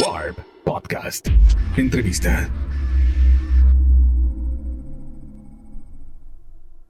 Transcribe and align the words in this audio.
Warp 0.00 0.38
Podcast. 0.64 1.28
Entrevista. 1.76 2.48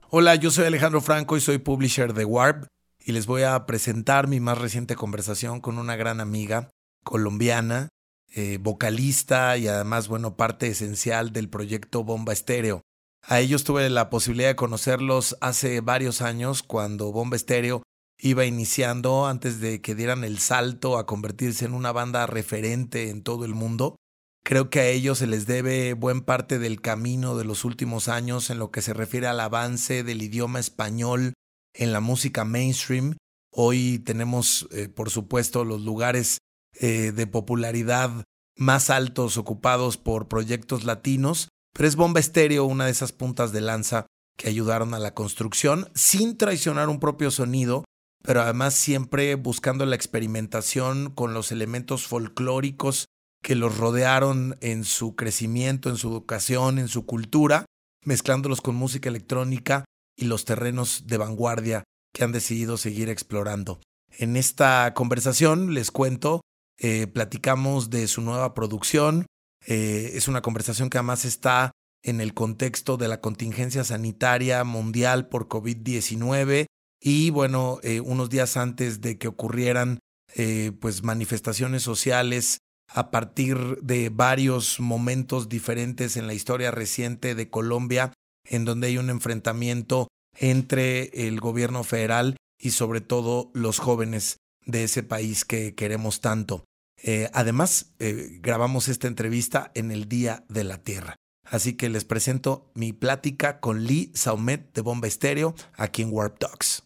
Hola, 0.09 0.35
yo 0.35 0.49
soy 0.49 0.65
Alejandro 0.65 1.01
Franco 1.01 1.35
y 1.35 1.41
soy 1.41 1.57
publisher 1.57 2.13
de 2.13 2.23
Warp 2.23 2.67
y 3.03 3.11
les 3.11 3.25
voy 3.25 3.43
a 3.43 3.65
presentar 3.65 4.27
mi 4.27 4.39
más 4.39 4.57
reciente 4.57 4.95
conversación 4.95 5.59
con 5.59 5.77
una 5.77 5.97
gran 5.97 6.21
amiga 6.21 6.69
colombiana, 7.03 7.89
eh, 8.33 8.59
vocalista 8.61 9.57
y 9.57 9.67
además, 9.67 10.07
bueno, 10.07 10.37
parte 10.37 10.67
esencial 10.67 11.33
del 11.33 11.49
proyecto 11.49 12.05
Bomba 12.05 12.31
Estéreo. 12.31 12.81
A 13.23 13.39
ellos 13.39 13.65
tuve 13.65 13.89
la 13.89 14.09
posibilidad 14.09 14.49
de 14.49 14.55
conocerlos 14.55 15.35
hace 15.41 15.81
varios 15.81 16.21
años 16.21 16.63
cuando 16.63 17.11
Bomba 17.11 17.35
Estéreo 17.35 17.83
iba 18.21 18.45
iniciando 18.45 19.25
antes 19.25 19.59
de 19.59 19.81
que 19.81 19.95
dieran 19.95 20.23
el 20.23 20.37
salto 20.39 20.97
a 20.97 21.05
convertirse 21.05 21.65
en 21.65 21.73
una 21.73 21.91
banda 21.91 22.27
referente 22.27 23.09
en 23.09 23.23
todo 23.23 23.45
el 23.45 23.55
mundo. 23.55 23.95
Creo 24.43 24.69
que 24.69 24.79
a 24.79 24.87
ellos 24.87 25.17
se 25.17 25.27
les 25.27 25.47
debe 25.47 25.93
buen 25.93 26.21
parte 26.21 26.59
del 26.59 26.81
camino 26.81 27.35
de 27.35 27.45
los 27.45 27.65
últimos 27.65 28.07
años 28.07 28.49
en 28.49 28.59
lo 28.59 28.71
que 28.71 28.81
se 28.81 28.93
refiere 28.93 29.27
al 29.27 29.39
avance 29.39 30.03
del 30.03 30.21
idioma 30.21 30.59
español 30.59 31.33
en 31.73 31.93
la 31.93 31.99
música 31.99 32.45
mainstream. 32.45 33.17
Hoy 33.51 33.99
tenemos, 33.99 34.67
eh, 34.71 34.87
por 34.87 35.09
supuesto, 35.09 35.65
los 35.65 35.81
lugares 35.81 36.37
eh, 36.79 37.11
de 37.11 37.27
popularidad 37.27 38.23
más 38.55 38.89
altos 38.89 39.37
ocupados 39.37 39.97
por 39.97 40.27
proyectos 40.27 40.83
latinos, 40.83 41.49
pero 41.73 41.87
es 41.87 41.95
Bomba 41.95 42.19
Estéreo 42.19 42.65
una 42.65 42.85
de 42.85 42.91
esas 42.91 43.11
puntas 43.11 43.51
de 43.51 43.61
lanza 43.61 44.05
que 44.37 44.49
ayudaron 44.49 44.93
a 44.93 44.99
la 44.99 45.13
construcción 45.13 45.89
sin 45.93 46.37
traicionar 46.37 46.89
un 46.89 46.99
propio 46.99 47.31
sonido 47.31 47.83
pero 48.23 48.41
además 48.41 48.73
siempre 48.73 49.35
buscando 49.35 49.85
la 49.85 49.95
experimentación 49.95 51.11
con 51.11 51.33
los 51.33 51.51
elementos 51.51 52.07
folclóricos 52.07 53.07
que 53.41 53.55
los 53.55 53.77
rodearon 53.77 54.57
en 54.61 54.83
su 54.83 55.15
crecimiento, 55.15 55.89
en 55.89 55.97
su 55.97 56.09
educación, 56.09 56.77
en 56.77 56.87
su 56.87 57.05
cultura, 57.05 57.65
mezclándolos 58.05 58.61
con 58.61 58.75
música 58.75 59.09
electrónica 59.09 59.85
y 60.15 60.25
los 60.25 60.45
terrenos 60.45 61.07
de 61.07 61.17
vanguardia 61.17 61.83
que 62.13 62.23
han 62.23 62.31
decidido 62.31 62.77
seguir 62.77 63.09
explorando. 63.09 63.79
En 64.17 64.35
esta 64.35 64.93
conversación 64.93 65.73
les 65.73 65.89
cuento, 65.91 66.41
eh, 66.77 67.07
platicamos 67.07 67.89
de 67.89 68.07
su 68.07 68.21
nueva 68.21 68.53
producción, 68.53 69.25
eh, 69.65 70.11
es 70.13 70.27
una 70.27 70.41
conversación 70.41 70.89
que 70.89 70.97
además 70.97 71.25
está 71.25 71.71
en 72.03 72.19
el 72.19 72.33
contexto 72.33 72.97
de 72.97 73.07
la 73.07 73.21
contingencia 73.21 73.83
sanitaria 73.83 74.63
mundial 74.63 75.27
por 75.27 75.47
COVID-19 75.47 76.65
y 77.01 77.31
bueno, 77.31 77.79
eh, 77.81 77.99
unos 77.99 78.29
días 78.29 78.57
antes 78.57 79.01
de 79.01 79.17
que 79.17 79.27
ocurrieran 79.27 79.99
eh, 80.35 80.71
pues 80.79 81.03
manifestaciones 81.03 81.81
sociales 81.81 82.59
a 82.87 83.09
partir 83.09 83.79
de 83.81 84.09
varios 84.09 84.79
momentos 84.79 85.49
diferentes 85.49 86.15
en 86.15 86.27
la 86.27 86.33
historia 86.33 86.69
reciente 86.69 87.33
de 87.33 87.49
Colombia, 87.49 88.13
en 88.45 88.65
donde 88.65 88.87
hay 88.87 88.97
un 88.97 89.09
enfrentamiento 89.09 90.09
entre 90.37 91.27
el 91.27 91.39
gobierno 91.39 91.83
federal 91.83 92.37
y 92.59 92.71
sobre 92.71 93.01
todo 93.01 93.49
los 93.53 93.79
jóvenes 93.79 94.37
de 94.65 94.83
ese 94.83 95.01
país 95.01 95.43
que 95.43 95.73
queremos 95.73 96.21
tanto. 96.21 96.65
Eh, 97.03 97.29
además, 97.33 97.93
grabamos 97.97 98.87
esta 98.87 99.07
entrevista 99.07 99.71
en 99.73 99.91
el 99.91 100.07
Día 100.07 100.45
de 100.49 100.63
la 100.63 100.77
Tierra. 100.77 101.15
Así 101.49 101.73
que 101.73 101.89
les 101.89 102.05
presento 102.05 102.71
mi 102.75 102.93
plática 102.93 103.59
con 103.59 103.85
Lee 103.85 104.11
Saumet 104.13 104.71
de 104.73 104.81
Bomba 104.81 105.07
Estéreo 105.07 105.55
aquí 105.75 106.03
en 106.03 106.13
Warp 106.13 106.37
Talks. 106.37 106.83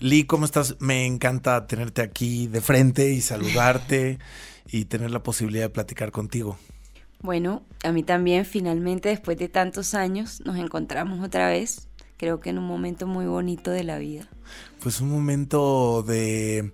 Lee, 0.00 0.24
¿cómo 0.24 0.46
estás? 0.46 0.76
Me 0.80 1.04
encanta 1.04 1.66
tenerte 1.66 2.00
aquí 2.00 2.46
de 2.46 2.60
frente 2.62 3.12
y 3.12 3.20
saludarte 3.20 4.18
y 4.66 4.86
tener 4.86 5.10
la 5.10 5.22
posibilidad 5.22 5.66
de 5.66 5.68
platicar 5.68 6.10
contigo. 6.10 6.56
Bueno, 7.20 7.64
a 7.84 7.92
mí 7.92 8.02
también, 8.02 8.46
finalmente, 8.46 9.10
después 9.10 9.36
de 9.38 9.48
tantos 9.48 9.94
años, 9.94 10.40
nos 10.46 10.56
encontramos 10.56 11.22
otra 11.22 11.48
vez. 11.48 11.88
Creo 12.16 12.40
que 12.40 12.48
en 12.48 12.58
un 12.58 12.64
momento 12.64 13.06
muy 13.06 13.26
bonito 13.26 13.70
de 13.70 13.84
la 13.84 13.98
vida. 13.98 14.26
Pues 14.82 15.02
un 15.02 15.10
momento 15.10 16.02
de 16.02 16.72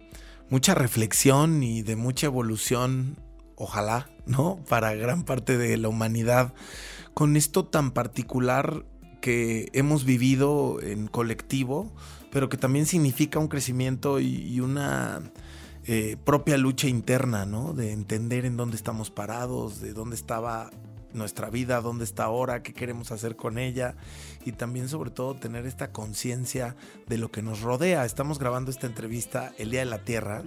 mucha 0.49 0.77
reflexión 0.77 1.65
y 1.65 1.83
de 1.83 1.97
mucha 1.97 2.27
evolución 2.27 3.17
ojalá, 3.57 4.09
¿no? 4.27 4.61
Para 4.69 4.95
gran 4.95 5.25
parte 5.25 5.59
de 5.59 5.77
la 5.77 5.89
humanidad, 5.89 6.55
con 7.15 7.37
esto 7.37 7.65
tan 7.65 7.91
particular 7.91 8.85
que 9.21 9.71
hemos 9.73 10.05
vivido 10.05 10.81
en 10.83 11.09
colectivo, 11.09 11.91
pero 12.31 12.49
que 12.49 12.57
también 12.59 12.87
significa 12.87 13.39
un 13.39 13.49
crecimiento 13.49 14.21
y, 14.21 14.61
una 14.61 15.33
eh, 15.87 16.17
propia 16.25 16.59
lucha 16.59 16.89
interna, 16.89 17.47
¿no? 17.47 17.73
De 17.73 17.93
entender 17.93 18.45
en 18.45 18.57
dónde 18.57 18.77
estamos 18.77 19.11
parados, 19.11 19.81
de 19.81 19.93
dónde 19.93 20.17
estaba 20.17 20.71
nuestra 21.17 21.51
vida, 21.51 21.81
dónde 21.81 22.05
está 22.05 22.25
ahora, 22.25 22.63
qué 22.63 22.73
queremos 22.73 23.13
hacer 23.13 23.37
con 23.37 23.59
ella 23.59 23.95
y 24.45 24.53
también 24.53 24.89
sobre 24.89 25.11
todo 25.11 25.35
tener 25.35 25.67
esta 25.67 25.91
conciencia 25.91 26.77
de 27.07 27.19
lo 27.19 27.31
que 27.31 27.43
nos 27.43 27.61
rodea. 27.61 28.05
Estamos 28.05 28.39
grabando 28.39 28.71
esta 28.71 28.87
entrevista 28.87 29.53
el 29.59 29.71
Día 29.71 29.81
de 29.81 29.87
la 29.87 30.05
Tierra. 30.05 30.43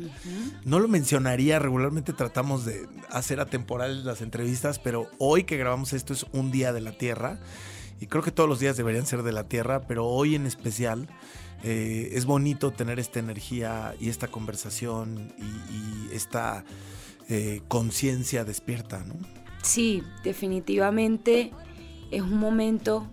No 0.63 0.80
lo 0.80 0.88
mencionaría, 0.88 1.59
regularmente 1.59 2.13
tratamos 2.13 2.66
de 2.66 2.88
hacer 3.09 3.40
atemporales 3.40 4.06
las 4.06 4.22
entrevistas, 4.22 4.80
pero 4.80 5.07
hoy 5.18 5.44
que 5.44 5.57
grabamos 5.57 5.94
esto 5.94 6.13
es 6.13 6.25
un 6.31 6.52
Día 6.52 6.74
de 6.74 6.81
la 6.81 6.91
Tierra 6.91 7.40
y 8.00 8.07
creo 8.07 8.24
que 8.24 8.31
todos 8.31 8.47
los 8.47 8.59
días 8.59 8.78
deberían 8.78 9.06
ser 9.06 9.24
de 9.24 9.31
la 9.31 9.44
Tierra, 9.46 9.81
pero 9.88 10.06
hoy 10.06 10.36
en 10.36 10.46
especial 10.46 11.09
eh, 11.63 12.12
es 12.13 12.25
bonito 12.25 12.72
tener 12.72 13.00
esta 13.00 13.19
energía 13.19 13.94
y 14.00 14.09
esta 14.09 14.28
conversación 14.28 15.34
y, 15.38 16.16
esta 16.16 16.63
eh, 17.28 17.62
conciencia 17.68 18.44
despierta, 18.44 19.03
¿no? 19.03 19.16
Sí, 19.62 20.03
definitivamente 20.24 21.52
es 22.12 22.22
un 22.22 22.40
momento 22.40 23.08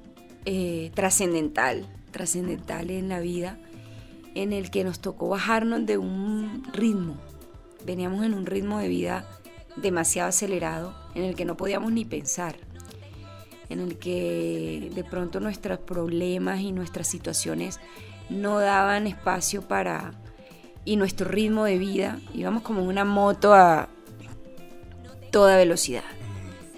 eh, 0.44 0.90
trascendental, 0.94 1.86
trascendental 2.12 2.90
en 2.90 3.08
la 3.08 3.20
vida, 3.20 3.58
en 4.34 4.52
el 4.52 4.70
que 4.70 4.84
nos 4.84 5.00
tocó 5.00 5.28
bajarnos 5.28 5.86
de 5.86 5.98
un 5.98 6.62
ritmo. 6.72 7.16
Veníamos 7.84 8.24
en 8.24 8.34
un 8.34 8.46
ritmo 8.46 8.78
de 8.78 8.88
vida 8.88 9.28
demasiado 9.76 10.28
acelerado, 10.28 10.94
en 11.14 11.24
el 11.24 11.34
que 11.34 11.44
no 11.44 11.56
podíamos 11.56 11.92
ni 11.92 12.04
pensar, 12.04 12.56
en 13.68 13.80
el 13.80 13.98
que 13.98 14.90
de 14.94 15.04
pronto 15.04 15.40
nuestros 15.40 15.80
problemas 15.80 16.60
y 16.60 16.72
nuestras 16.72 17.08
situaciones 17.08 17.80
no 18.30 18.60
daban 18.60 19.06
espacio 19.06 19.62
para... 19.62 20.12
y 20.84 20.96
nuestro 20.96 21.28
ritmo 21.28 21.64
de 21.64 21.78
vida, 21.78 22.20
íbamos 22.32 22.62
como 22.62 22.84
una 22.84 23.04
moto 23.04 23.52
a 23.52 23.88
toda 25.30 25.56
velocidad 25.56 26.04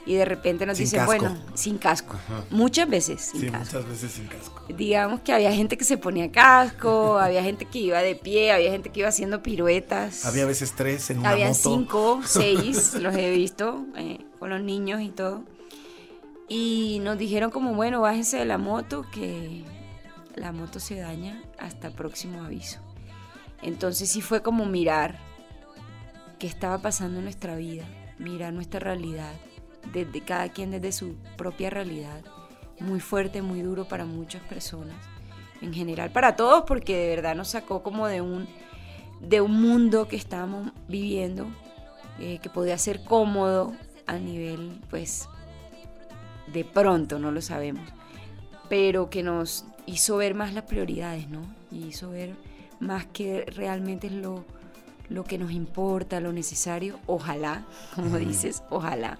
y 0.08 0.14
de 0.14 0.24
repente 0.24 0.64
nos 0.64 0.78
dicen, 0.78 1.04
bueno, 1.04 1.36
sin 1.52 1.76
casco. 1.76 2.16
Muchas 2.50 2.88
veces 2.88 3.20
sin 3.20 3.42
sí, 3.42 3.50
muchas 3.50 3.86
veces 3.86 4.10
sin 4.10 4.26
casco. 4.26 4.64
Digamos 4.74 5.20
que 5.20 5.34
había 5.34 5.52
gente 5.52 5.76
que 5.76 5.84
se 5.84 5.98
ponía 5.98 6.32
casco, 6.32 7.18
había 7.20 7.42
gente 7.42 7.66
que 7.66 7.78
iba 7.78 8.00
de 8.00 8.14
pie, 8.14 8.50
había 8.50 8.70
gente 8.70 8.88
que 8.88 9.00
iba 9.00 9.10
haciendo 9.10 9.42
piruetas. 9.42 10.24
Había 10.24 10.46
veces 10.46 10.72
tres 10.74 11.10
en 11.10 11.18
una 11.18 11.28
Había 11.30 11.48
moto. 11.48 11.60
cinco, 11.60 12.20
seis, 12.24 12.94
los 12.94 13.14
he 13.14 13.30
visto, 13.30 13.84
eh, 13.96 14.24
con 14.38 14.48
los 14.48 14.62
niños 14.62 15.02
y 15.02 15.10
todo. 15.10 15.44
Y 16.48 17.00
nos 17.02 17.18
dijeron 17.18 17.50
como, 17.50 17.74
bueno, 17.74 18.00
bájense 18.00 18.38
de 18.38 18.46
la 18.46 18.56
moto, 18.56 19.04
que 19.12 19.62
la 20.36 20.52
moto 20.52 20.80
se 20.80 20.98
daña 20.98 21.42
hasta 21.58 21.90
próximo 21.90 22.42
aviso. 22.44 22.78
Entonces 23.60 24.08
sí 24.08 24.22
fue 24.22 24.40
como 24.40 24.64
mirar 24.64 25.18
qué 26.38 26.46
estaba 26.46 26.78
pasando 26.78 27.18
en 27.18 27.24
nuestra 27.24 27.56
vida, 27.56 27.84
mirar 28.18 28.54
nuestra 28.54 28.80
realidad 28.80 29.34
desde 29.92 30.20
cada 30.22 30.48
quien 30.50 30.70
desde 30.70 30.92
su 30.92 31.16
propia 31.36 31.70
realidad, 31.70 32.22
muy 32.80 33.00
fuerte, 33.00 33.42
muy 33.42 33.62
duro 33.62 33.86
para 33.86 34.04
muchas 34.04 34.42
personas, 34.42 34.96
en 35.60 35.74
general 35.74 36.10
para 36.10 36.36
todos, 36.36 36.64
porque 36.66 36.96
de 36.96 37.08
verdad 37.08 37.34
nos 37.34 37.48
sacó 37.48 37.82
como 37.82 38.06
de 38.06 38.20
un, 38.20 38.46
de 39.20 39.40
un 39.40 39.60
mundo 39.60 40.08
que 40.08 40.16
estábamos 40.16 40.72
viviendo, 40.88 41.46
eh, 42.20 42.38
que 42.40 42.50
podía 42.50 42.78
ser 42.78 43.04
cómodo 43.04 43.72
a 44.06 44.18
nivel, 44.18 44.80
pues, 44.90 45.28
de 46.52 46.64
pronto, 46.64 47.18
no 47.18 47.30
lo 47.30 47.42
sabemos, 47.42 47.88
pero 48.68 49.10
que 49.10 49.22
nos 49.22 49.64
hizo 49.86 50.16
ver 50.16 50.34
más 50.34 50.54
las 50.54 50.64
prioridades, 50.64 51.28
¿no? 51.28 51.42
Y 51.70 51.86
hizo 51.86 52.10
ver 52.10 52.34
más 52.80 53.06
que 53.06 53.44
realmente 53.46 54.06
es 54.06 54.12
lo, 54.12 54.44
lo 55.08 55.24
que 55.24 55.38
nos 55.38 55.50
importa, 55.50 56.20
lo 56.20 56.32
necesario, 56.32 56.98
ojalá, 57.06 57.64
como 57.94 58.16
dices, 58.18 58.62
ojalá. 58.70 59.18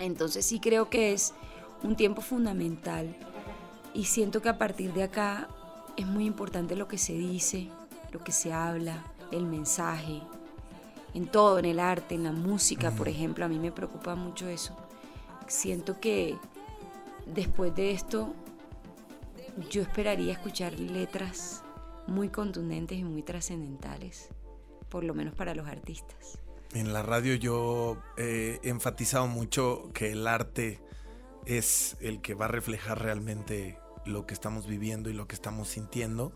Entonces 0.00 0.46
sí 0.46 0.60
creo 0.60 0.88
que 0.88 1.12
es 1.12 1.34
un 1.82 1.94
tiempo 1.94 2.22
fundamental 2.22 3.14
y 3.94 4.04
siento 4.04 4.40
que 4.40 4.48
a 4.48 4.58
partir 4.58 4.92
de 4.94 5.02
acá 5.02 5.48
es 5.96 6.06
muy 6.06 6.24
importante 6.24 6.74
lo 6.74 6.88
que 6.88 6.98
se 6.98 7.12
dice, 7.12 7.68
lo 8.10 8.24
que 8.24 8.32
se 8.32 8.52
habla, 8.52 9.04
el 9.30 9.44
mensaje, 9.44 10.22
en 11.12 11.26
todo, 11.26 11.58
en 11.58 11.66
el 11.66 11.80
arte, 11.80 12.14
en 12.14 12.24
la 12.24 12.32
música, 12.32 12.90
por 12.92 13.08
ejemplo, 13.08 13.44
a 13.44 13.48
mí 13.48 13.58
me 13.58 13.72
preocupa 13.72 14.14
mucho 14.14 14.48
eso. 14.48 14.74
Siento 15.46 16.00
que 16.00 16.36
después 17.26 17.74
de 17.74 17.90
esto 17.90 18.32
yo 19.68 19.82
esperaría 19.82 20.32
escuchar 20.32 20.78
letras 20.78 21.62
muy 22.06 22.28
contundentes 22.28 22.98
y 22.98 23.04
muy 23.04 23.22
trascendentales, 23.22 24.28
por 24.88 25.04
lo 25.04 25.12
menos 25.12 25.34
para 25.34 25.54
los 25.54 25.66
artistas. 25.66 26.38
En 26.72 26.92
la 26.92 27.02
radio 27.02 27.34
yo 27.34 28.00
he 28.16 28.60
enfatizado 28.62 29.26
mucho 29.26 29.90
que 29.92 30.12
el 30.12 30.28
arte 30.28 30.80
es 31.44 31.96
el 32.00 32.20
que 32.20 32.34
va 32.34 32.44
a 32.44 32.48
reflejar 32.48 33.02
realmente 33.02 33.76
lo 34.06 34.24
que 34.24 34.34
estamos 34.34 34.68
viviendo 34.68 35.10
y 35.10 35.12
lo 35.12 35.26
que 35.26 35.34
estamos 35.34 35.68
sintiendo. 35.68 36.32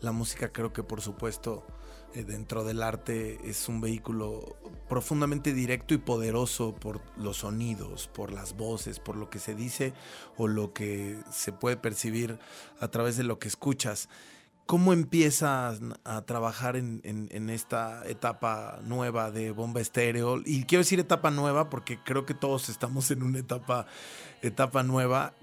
La 0.00 0.10
música 0.12 0.52
creo 0.52 0.72
que 0.72 0.82
por 0.82 1.02
supuesto 1.02 1.66
eh, 2.14 2.24
dentro 2.24 2.64
del 2.64 2.82
arte 2.82 3.38
es 3.44 3.68
un 3.68 3.82
vehículo 3.82 4.56
profundamente 4.88 5.52
directo 5.52 5.92
y 5.92 5.98
poderoso 5.98 6.74
por 6.74 7.02
los 7.18 7.38
sonidos, 7.38 8.08
por 8.08 8.32
las 8.32 8.56
voces, 8.56 9.00
por 9.00 9.16
lo 9.16 9.28
que 9.28 9.38
se 9.38 9.54
dice 9.54 9.92
o 10.38 10.48
lo 10.48 10.72
que 10.72 11.18
se 11.30 11.52
puede 11.52 11.76
percibir 11.76 12.38
a 12.80 12.88
través 12.88 13.18
de 13.18 13.24
lo 13.24 13.38
que 13.38 13.48
escuchas. 13.48 14.08
¿Cómo 14.66 14.92
empiezas 14.92 15.80
a 16.04 16.22
trabajar 16.22 16.76
en, 16.76 17.50
esta 17.50 18.02
etapa 18.06 18.80
nueva 18.84 19.30
de 19.30 19.50
Bomba 19.50 19.80
Estéreo? 19.80 20.40
Y 20.44 20.64
quiero 20.64 20.80
decir 20.80 21.00
etapa 21.00 21.30
nueva 21.30 21.68
porque 21.68 21.98
creo 22.02 22.24
que 22.24 22.34
todos 22.34 22.68
estamos 22.68 23.10
en 23.10 23.22
una 23.22 23.38
etapa, 23.38 23.86
etapa 24.42 24.82
nueva. 24.82 25.34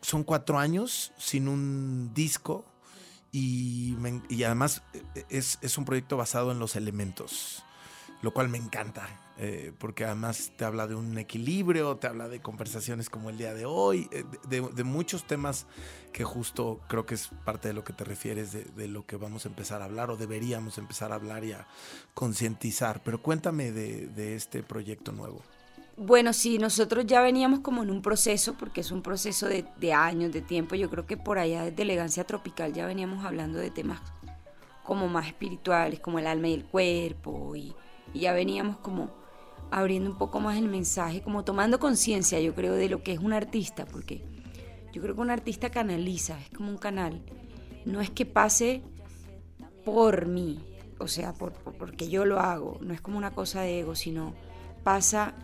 Son 0.00 0.22
cuatro 0.22 0.58
años 0.58 1.12
sin 1.16 1.48
un 1.48 2.12
disco 2.14 2.64
y, 3.32 3.96
además 4.44 4.82
eh, 4.94 5.24
es, 5.28 5.58
es 5.60 5.76
un 5.76 5.84
proyecto 5.84 6.16
basado 6.16 6.52
en 6.52 6.58
los 6.60 6.76
elementos 6.76 7.64
lo 8.22 8.32
cual 8.32 8.48
me 8.48 8.58
encanta, 8.58 9.08
eh, 9.40 9.72
porque 9.78 10.04
además 10.04 10.50
te 10.56 10.64
habla 10.64 10.88
de 10.88 10.96
un 10.96 11.16
equilibrio, 11.16 11.96
te 11.96 12.08
habla 12.08 12.28
de 12.28 12.40
conversaciones 12.40 13.08
como 13.08 13.30
el 13.30 13.38
día 13.38 13.54
de 13.54 13.66
hoy, 13.66 14.08
eh, 14.10 14.24
de, 14.48 14.82
muchos 14.82 15.28
temas 15.28 15.66
que 16.12 16.24
justo 16.24 16.80
creo 16.88 17.06
que 17.06 17.14
es 17.14 17.30
parte 17.44 17.68
de 17.68 17.74
lo 17.74 17.84
que 17.84 17.92
te 17.92 18.02
refieres, 18.02 18.50
de, 18.52 18.88
lo 18.88 19.06
que 19.06 19.16
vamos 19.16 19.46
a 19.46 19.48
empezar 19.48 19.80
a 19.80 19.84
hablar 19.84 20.10
o 20.10 20.16
deberíamos 20.16 20.76
empezar 20.78 21.12
a 21.12 21.14
hablar 21.14 21.44
y 21.44 21.52
a 21.52 21.68
concientizar. 22.14 23.00
Pero 23.04 23.22
cuéntame 23.22 23.70
de, 23.70 24.34
este 24.34 24.64
proyecto 24.64 25.12
nuevo. 25.12 25.40
Bueno, 25.96 26.32
sí, 26.32 26.58
nosotros 26.58 27.06
ya 27.06 27.20
veníamos 27.20 27.60
como 27.60 27.84
en 27.84 27.90
un 27.90 28.02
proceso, 28.02 28.54
porque 28.58 28.80
es 28.80 28.90
un 28.90 29.02
proceso 29.02 29.46
de, 29.46 29.64
de 29.78 29.92
años, 29.92 30.32
de 30.32 30.40
tiempo. 30.40 30.74
Yo 30.74 30.90
creo 30.90 31.06
que 31.06 31.16
por 31.16 31.38
allá 31.38 31.62
desde 31.62 31.82
Elegancia 31.82 32.24
Tropical 32.24 32.72
ya 32.72 32.86
veníamos 32.86 33.24
hablando 33.24 33.58
de 33.58 33.70
temas 33.70 34.00
como 34.82 35.06
más 35.06 35.28
espirituales, 35.28 36.00
como 36.00 36.18
el 36.18 36.26
alma 36.26 36.48
y 36.48 36.54
el 36.54 36.64
cuerpo 36.64 37.54
y 37.54 37.74
ya 38.14 38.32
veníamos 38.32 38.78
como 38.78 39.17
abriendo 39.70 40.10
un 40.10 40.18
poco 40.18 40.40
más 40.40 40.56
el 40.56 40.68
mensaje, 40.68 41.22
como 41.22 41.44
tomando 41.44 41.78
conciencia, 41.78 42.40
yo 42.40 42.54
creo, 42.54 42.74
de 42.74 42.88
lo 42.88 43.02
que 43.02 43.12
es 43.12 43.18
un 43.18 43.32
artista, 43.32 43.84
porque 43.86 44.22
yo 44.92 45.02
creo 45.02 45.14
que 45.14 45.20
un 45.20 45.30
artista 45.30 45.70
canaliza, 45.70 46.38
es 46.40 46.50
como 46.50 46.70
un 46.70 46.78
canal. 46.78 47.22
No 47.84 48.00
es 48.00 48.10
que 48.10 48.26
pase 48.26 48.82
por 49.84 50.26
mí, 50.26 50.64
o 50.98 51.08
sea, 51.08 51.32
por, 51.32 51.52
porque 51.52 52.08
yo 52.08 52.24
lo 52.24 52.40
hago, 52.40 52.78
no 52.80 52.94
es 52.94 53.00
como 53.00 53.18
una 53.18 53.32
cosa 53.32 53.62
de 53.62 53.80
ego, 53.80 53.94
sino 53.94 54.34
pasa 54.82 55.34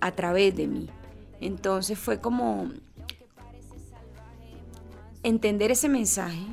a 0.00 0.12
través 0.12 0.56
de 0.56 0.66
mí. 0.66 0.88
Entonces 1.40 1.98
fue 1.98 2.20
como 2.20 2.70
entender 5.22 5.70
ese 5.70 5.88
mensaje 5.88 6.46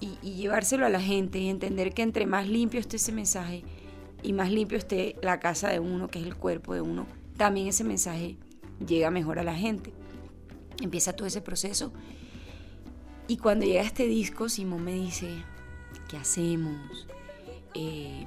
y, 0.00 0.18
y 0.22 0.34
llevárselo 0.34 0.86
a 0.86 0.90
la 0.90 1.00
gente 1.00 1.38
y 1.38 1.48
entender 1.48 1.92
que 1.92 2.02
entre 2.02 2.26
más 2.26 2.48
limpio 2.48 2.80
esté 2.80 2.96
ese 2.96 3.12
mensaje, 3.12 3.64
y 4.22 4.32
más 4.32 4.50
limpio 4.50 4.78
esté 4.78 5.16
la 5.22 5.40
casa 5.40 5.68
de 5.68 5.80
uno, 5.80 6.08
que 6.08 6.18
es 6.18 6.26
el 6.26 6.36
cuerpo 6.36 6.74
de 6.74 6.80
uno, 6.80 7.06
también 7.36 7.68
ese 7.68 7.84
mensaje 7.84 8.36
llega 8.84 9.10
mejor 9.10 9.38
a 9.38 9.44
la 9.44 9.54
gente. 9.54 9.92
Empieza 10.80 11.14
todo 11.14 11.26
ese 11.26 11.40
proceso. 11.40 11.92
Y 13.28 13.38
cuando 13.38 13.66
llega 13.66 13.82
este 13.82 14.06
disco, 14.06 14.48
Simón 14.48 14.84
me 14.84 14.94
dice, 14.94 15.28
¿qué 16.08 16.16
hacemos? 16.16 17.06
Eh, 17.74 18.24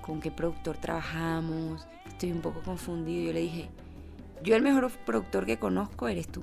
¿Con 0.00 0.20
qué 0.20 0.30
productor 0.30 0.76
trabajamos? 0.78 1.86
Estoy 2.06 2.32
un 2.32 2.40
poco 2.40 2.62
confundido. 2.62 3.26
Yo 3.26 3.32
le 3.32 3.40
dije, 3.40 3.68
yo 4.42 4.56
el 4.56 4.62
mejor 4.62 4.90
productor 5.04 5.44
que 5.44 5.58
conozco 5.58 6.08
eres 6.08 6.28
tú. 6.28 6.42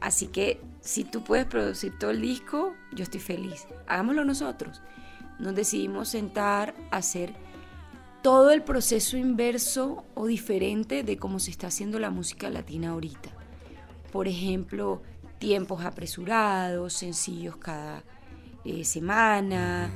Así 0.00 0.28
que 0.28 0.60
si 0.80 1.04
tú 1.04 1.24
puedes 1.24 1.46
producir 1.46 1.98
todo 1.98 2.10
el 2.10 2.20
disco, 2.20 2.74
yo 2.92 3.02
estoy 3.02 3.20
feliz. 3.20 3.66
Hagámoslo 3.86 4.24
nosotros. 4.24 4.80
Nos 5.38 5.54
decidimos 5.54 6.08
sentar 6.08 6.74
a 6.90 6.98
hacer 6.98 7.34
todo 8.22 8.50
el 8.50 8.62
proceso 8.62 9.16
inverso 9.16 10.04
o 10.14 10.26
diferente 10.26 11.02
de 11.02 11.16
cómo 11.16 11.38
se 11.38 11.50
está 11.50 11.68
haciendo 11.68 11.98
la 11.98 12.10
música 12.10 12.50
latina 12.50 12.90
ahorita. 12.90 13.30
Por 14.12 14.28
ejemplo, 14.28 15.02
tiempos 15.38 15.84
apresurados, 15.84 16.92
sencillos 16.94 17.56
cada 17.56 18.02
eh, 18.64 18.84
semana. 18.84 19.90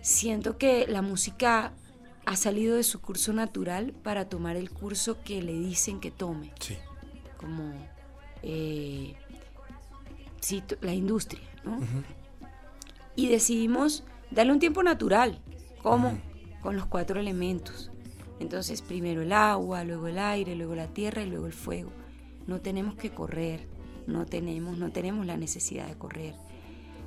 Siento 0.00 0.58
que 0.58 0.86
la 0.86 1.02
música 1.02 1.72
ha 2.24 2.36
salido 2.36 2.76
de 2.76 2.82
su 2.82 3.00
curso 3.00 3.32
natural 3.32 3.92
para 4.02 4.28
tomar 4.28 4.56
el 4.56 4.70
curso 4.70 5.22
que 5.22 5.42
le 5.42 5.52
dicen 5.52 6.00
que 6.00 6.10
tome. 6.10 6.52
Sí. 6.60 6.76
Como 7.36 7.72
eh, 8.42 9.14
la 10.80 10.94
industria, 10.94 11.42
¿no? 11.64 11.80
Y 13.16 13.28
decidimos 13.28 14.04
darle 14.30 14.52
un 14.52 14.58
tiempo 14.60 14.82
natural. 14.82 15.40
¿Cómo? 15.82 16.20
Con 16.66 16.74
los 16.74 16.86
cuatro 16.86 17.20
elementos. 17.20 17.92
Entonces, 18.40 18.82
primero 18.82 19.22
el 19.22 19.32
agua, 19.32 19.84
luego 19.84 20.08
el 20.08 20.18
aire, 20.18 20.56
luego 20.56 20.74
la 20.74 20.88
tierra 20.88 21.22
y 21.22 21.30
luego 21.30 21.46
el 21.46 21.52
fuego. 21.52 21.92
No 22.48 22.60
tenemos 22.60 22.96
que 22.96 23.10
correr, 23.10 23.68
no 24.08 24.26
tenemos, 24.26 24.76
no 24.76 24.90
tenemos 24.90 25.26
la 25.26 25.36
necesidad 25.36 25.86
de 25.86 25.94
correr. 25.94 26.34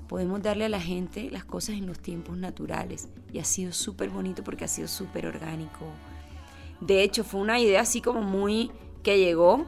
Podemos 0.08 0.42
darle 0.42 0.64
a 0.64 0.70
la 0.70 0.80
gente 0.80 1.30
las 1.30 1.44
cosas 1.44 1.76
en 1.76 1.88
los 1.88 2.00
tiempos 2.00 2.38
naturales 2.38 3.10
y 3.34 3.40
ha 3.40 3.44
sido 3.44 3.74
súper 3.74 4.10
bonito 4.10 4.46
porque 4.46 4.64
ha 4.64 4.70
sido 4.70 4.88
súper 4.88 5.28
orgánico. 5.28 5.88
De 6.80 7.04
hecho, 7.04 7.26
fue 7.26 7.42
una 7.42 7.60
idea 7.60 7.82
así 7.82 8.00
como 8.00 8.22
muy 8.22 8.72
que 9.04 9.20
llegó, 9.20 9.66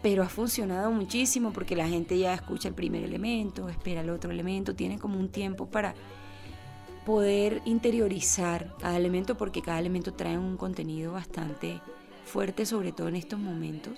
pero 0.00 0.22
ha 0.22 0.30
funcionado 0.30 0.90
muchísimo 0.92 1.52
porque 1.52 1.76
la 1.76 1.86
gente 1.86 2.18
ya 2.18 2.32
escucha 2.32 2.68
el 2.68 2.74
primer 2.74 3.04
elemento, 3.04 3.68
espera 3.68 4.00
el 4.00 4.08
otro 4.08 4.30
elemento, 4.30 4.74
tiene 4.74 4.98
como 4.98 5.20
un 5.20 5.28
tiempo 5.28 5.66
para 5.66 5.94
poder 7.10 7.60
interiorizar 7.64 8.72
cada 8.78 8.96
elemento 8.96 9.36
porque 9.36 9.62
cada 9.62 9.80
elemento 9.80 10.14
trae 10.14 10.38
un 10.38 10.56
contenido 10.56 11.12
bastante 11.12 11.80
fuerte, 12.24 12.64
sobre 12.64 12.92
todo 12.92 13.08
en 13.08 13.16
estos 13.16 13.40
momentos. 13.40 13.94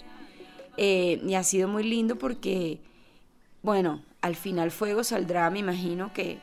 Eh, 0.79 1.21
y 1.23 1.35
ha 1.35 1.43
sido 1.43 1.69
muy 1.69 1.83
lindo 1.85 2.17
porque, 2.17 2.81
bueno, 3.63 4.03
al 4.23 4.35
final 4.35 4.71
Fuego 4.71 5.05
saldrá, 5.05 5.51
me 5.51 5.59
imagino 5.59 6.11
que 6.15 6.41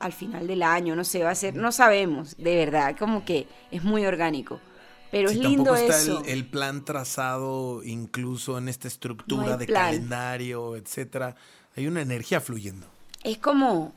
al 0.00 0.12
final 0.12 0.48
del 0.48 0.64
año, 0.64 0.96
no 0.96 1.04
sé, 1.04 1.22
va 1.22 1.30
a 1.30 1.36
ser, 1.36 1.54
no 1.54 1.70
sabemos, 1.70 2.36
de 2.36 2.56
verdad, 2.56 2.96
como 2.98 3.24
que 3.24 3.46
es 3.70 3.84
muy 3.84 4.04
orgánico. 4.06 4.58
Pero 5.12 5.30
es 5.30 5.36
lindo 5.36 5.76
está 5.76 5.96
eso. 5.96 6.24
El, 6.24 6.30
el, 6.30 6.46
plan 6.46 6.84
trazado 6.84 7.84
incluso 7.84 8.58
en 8.58 8.68
esta 8.68 8.88
estructura 8.88 9.56
de 9.56 9.68
calendario, 9.68 10.74
etcétera. 10.74 11.36
Hay 11.76 11.86
una 11.86 12.02
energía 12.02 12.40
fluyendo. 12.40 12.88
Es 13.22 13.38
como, 13.38 13.94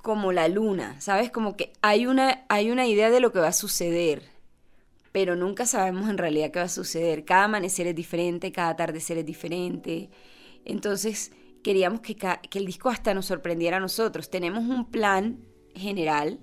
como 0.00 0.32
la 0.32 0.48
luna, 0.48 1.00
¿sabes? 1.00 1.30
Como 1.30 1.56
que 1.56 1.72
hay 1.82 2.06
una, 2.06 2.44
hay 2.48 2.70
una 2.70 2.86
idea 2.86 3.10
de 3.10 3.20
lo 3.20 3.32
que 3.32 3.40
va 3.40 3.48
a 3.48 3.52
suceder, 3.52 4.22
pero 5.12 5.36
nunca 5.36 5.66
sabemos 5.66 6.08
en 6.08 6.18
realidad 6.18 6.50
qué 6.50 6.58
va 6.58 6.66
a 6.66 6.68
suceder. 6.68 7.24
Cada 7.24 7.44
amanecer 7.44 7.86
es 7.86 7.94
diferente, 7.94 8.52
cada 8.52 8.70
atardecer 8.70 9.18
es 9.18 9.26
diferente. 9.26 10.10
Entonces 10.64 11.32
queríamos 11.62 12.00
que, 12.00 12.16
que 12.16 12.58
el 12.58 12.66
disco 12.66 12.88
hasta 12.88 13.14
nos 13.14 13.26
sorprendiera 13.26 13.78
a 13.78 13.80
nosotros. 13.80 14.30
Tenemos 14.30 14.64
un 14.64 14.90
plan 14.90 15.40
general, 15.74 16.40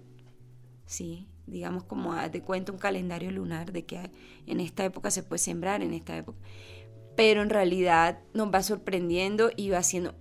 ¿sí? 0.85 1.27
digamos 1.47 1.85
como 1.85 2.13
de 2.13 2.41
cuenta 2.41 2.71
un 2.71 2.77
calendario 2.77 3.31
lunar 3.31 3.71
de 3.71 3.85
que 3.85 4.11
en 4.45 4.59
esta 4.59 4.83
época 4.85 5.09
se 5.09 5.23
puede 5.23 5.39
sembrar, 5.39 5.81
en 5.81 5.93
esta 5.93 6.15
época. 6.15 6.37
Pero 7.15 7.41
en 7.41 7.49
realidad 7.49 8.19
nos 8.33 8.53
va 8.53 8.61
sorprendiendo 8.61 9.49
y 9.55 9.69
va 9.69 9.79
haciendo... 9.79 10.13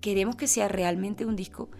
Queremos 0.00 0.36
que 0.36 0.48
sea 0.48 0.66
realmente 0.66 1.26
un 1.26 1.36
disco 1.36 1.70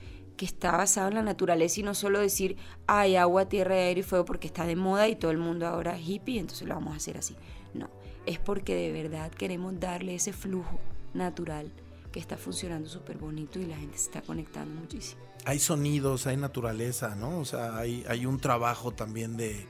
que 0.41 0.47
está 0.47 0.75
basado 0.75 1.09
en 1.09 1.17
la 1.17 1.23
naturaleza 1.23 1.81
y 1.81 1.83
no 1.83 1.93
solo 1.93 2.19
decir, 2.19 2.57
hay 2.87 3.15
agua, 3.17 3.51
tierra, 3.51 3.75
aire 3.75 4.01
y 4.01 4.03
fuego 4.03 4.25
porque 4.25 4.47
está 4.47 4.65
de 4.65 4.75
moda 4.75 5.07
y 5.07 5.15
todo 5.15 5.33
el 5.33 5.37
mundo 5.37 5.67
ahora 5.67 5.99
es 5.99 6.09
hippie, 6.09 6.41
entonces 6.41 6.67
lo 6.67 6.73
vamos 6.77 6.95
a 6.95 6.97
hacer 6.97 7.19
así. 7.19 7.37
No, 7.75 7.91
es 8.25 8.39
porque 8.39 8.75
de 8.75 8.91
verdad 8.91 9.31
queremos 9.31 9.79
darle 9.79 10.15
ese 10.15 10.33
flujo 10.33 10.81
natural 11.13 11.71
que 12.11 12.21
está 12.21 12.39
funcionando 12.39 12.89
súper 12.89 13.19
bonito 13.19 13.59
y 13.59 13.67
la 13.67 13.77
gente 13.77 13.99
se 13.99 14.05
está 14.05 14.23
conectando 14.23 14.81
muchísimo. 14.81 15.21
Hay 15.45 15.59
sonidos, 15.59 16.27
hay 16.27 16.39
naturaleza, 16.39 17.15
¿no? 17.17 17.39
O 17.39 17.45
sea, 17.45 17.77
hay, 17.77 18.03
hay 18.09 18.25
un 18.25 18.41
trabajo 18.41 18.93
también 18.93 19.37
de, 19.37 19.67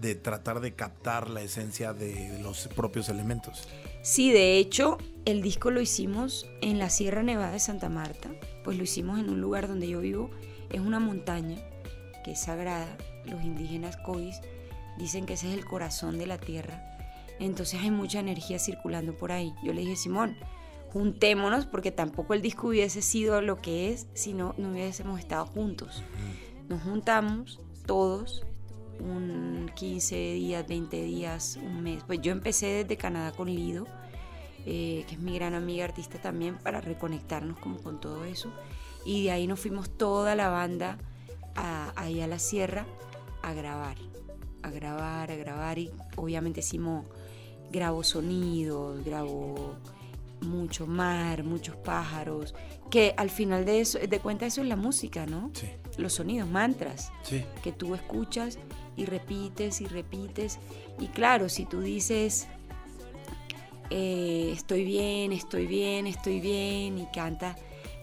de 0.00 0.14
tratar 0.14 0.60
de 0.60 0.74
captar 0.74 1.30
la 1.30 1.42
esencia 1.42 1.92
de 1.92 2.38
los 2.42 2.68
propios 2.68 3.08
elementos. 3.08 3.68
Sí, 4.02 4.32
de 4.32 4.58
hecho, 4.58 4.98
el 5.24 5.42
disco 5.42 5.70
lo 5.70 5.80
hicimos 5.80 6.46
en 6.62 6.78
la 6.78 6.90
Sierra 6.90 7.22
Nevada 7.22 7.52
de 7.52 7.58
Santa 7.58 7.88
Marta, 7.88 8.30
pues 8.64 8.76
lo 8.76 8.84
hicimos 8.84 9.18
en 9.18 9.28
un 9.28 9.40
lugar 9.40 9.68
donde 9.68 9.88
yo 9.88 10.00
vivo, 10.00 10.30
es 10.70 10.80
una 10.80 11.00
montaña 11.00 11.58
que 12.24 12.32
es 12.32 12.40
sagrada, 12.40 12.96
los 13.26 13.42
indígenas 13.42 13.96
cois 13.98 14.40
dicen 14.98 15.26
que 15.26 15.34
ese 15.34 15.48
es 15.48 15.54
el 15.54 15.64
corazón 15.64 16.18
de 16.18 16.26
la 16.26 16.38
tierra, 16.38 16.90
entonces 17.40 17.80
hay 17.80 17.90
mucha 17.90 18.20
energía 18.20 18.58
circulando 18.58 19.16
por 19.16 19.32
ahí. 19.32 19.54
Yo 19.64 19.72
le 19.72 19.80
dije, 19.80 19.96
Simón, 19.96 20.36
juntémonos, 20.92 21.66
porque 21.66 21.90
tampoco 21.90 22.34
el 22.34 22.42
disco 22.42 22.68
hubiese 22.68 23.02
sido 23.02 23.40
lo 23.40 23.56
que 23.56 23.92
es 23.92 24.06
si 24.12 24.34
no, 24.34 24.54
no 24.58 24.70
hubiésemos 24.70 25.18
estado 25.18 25.46
juntos. 25.46 26.02
Nos 26.68 26.82
juntamos 26.82 27.60
todos, 27.86 28.44
un 29.00 29.70
15 29.74 30.14
días, 30.34 30.66
20 30.66 31.02
días, 31.02 31.58
un 31.62 31.82
mes. 31.82 32.02
Pues 32.06 32.20
yo 32.20 32.32
empecé 32.32 32.66
desde 32.66 32.96
Canadá 32.96 33.32
con 33.32 33.48
Lido, 33.48 33.86
eh, 34.66 35.04
que 35.08 35.14
es 35.14 35.20
mi 35.20 35.34
gran 35.34 35.54
amiga 35.54 35.84
artista 35.84 36.20
también, 36.20 36.58
para 36.58 36.80
reconectarnos 36.80 37.58
como 37.58 37.78
con 37.78 38.00
todo 38.00 38.24
eso. 38.24 38.52
Y 39.04 39.24
de 39.24 39.32
ahí 39.32 39.46
nos 39.46 39.60
fuimos 39.60 39.90
toda 39.90 40.34
la 40.34 40.48
banda 40.48 40.98
a, 41.56 41.92
ahí 41.96 42.20
a 42.20 42.26
la 42.26 42.38
sierra 42.38 42.86
a 43.42 43.54
grabar, 43.54 43.96
a 44.62 44.70
grabar, 44.70 45.30
a 45.30 45.36
grabar. 45.36 45.78
Y 45.78 45.90
obviamente 46.16 46.60
hicimos, 46.60 47.06
grabo 47.70 48.02
sonidos, 48.02 49.04
grabo 49.04 49.76
mucho 50.42 50.86
mar, 50.86 51.44
muchos 51.44 51.76
pájaros, 51.76 52.54
que 52.90 53.14
al 53.16 53.30
final 53.30 53.64
de 53.64 53.80
eso, 53.80 53.98
de 53.98 54.20
cuenta 54.20 54.46
eso 54.46 54.62
es 54.62 54.68
la 54.68 54.76
música, 54.76 55.26
¿no? 55.26 55.50
Sí. 55.54 55.66
Los 55.98 56.14
sonidos, 56.14 56.48
mantras, 56.48 57.12
Sí. 57.22 57.44
que 57.62 57.72
tú 57.72 57.94
escuchas 57.94 58.58
y 58.96 59.04
repites 59.06 59.80
y 59.80 59.86
repites. 59.86 60.58
Y 60.98 61.08
claro, 61.08 61.48
si 61.48 61.64
tú 61.66 61.80
dices, 61.80 62.46
eh, 63.90 64.50
estoy 64.54 64.84
bien, 64.84 65.32
estoy 65.32 65.66
bien, 65.66 66.06
estoy 66.06 66.40
bien, 66.40 66.98
y 66.98 67.06
canta 67.06 67.56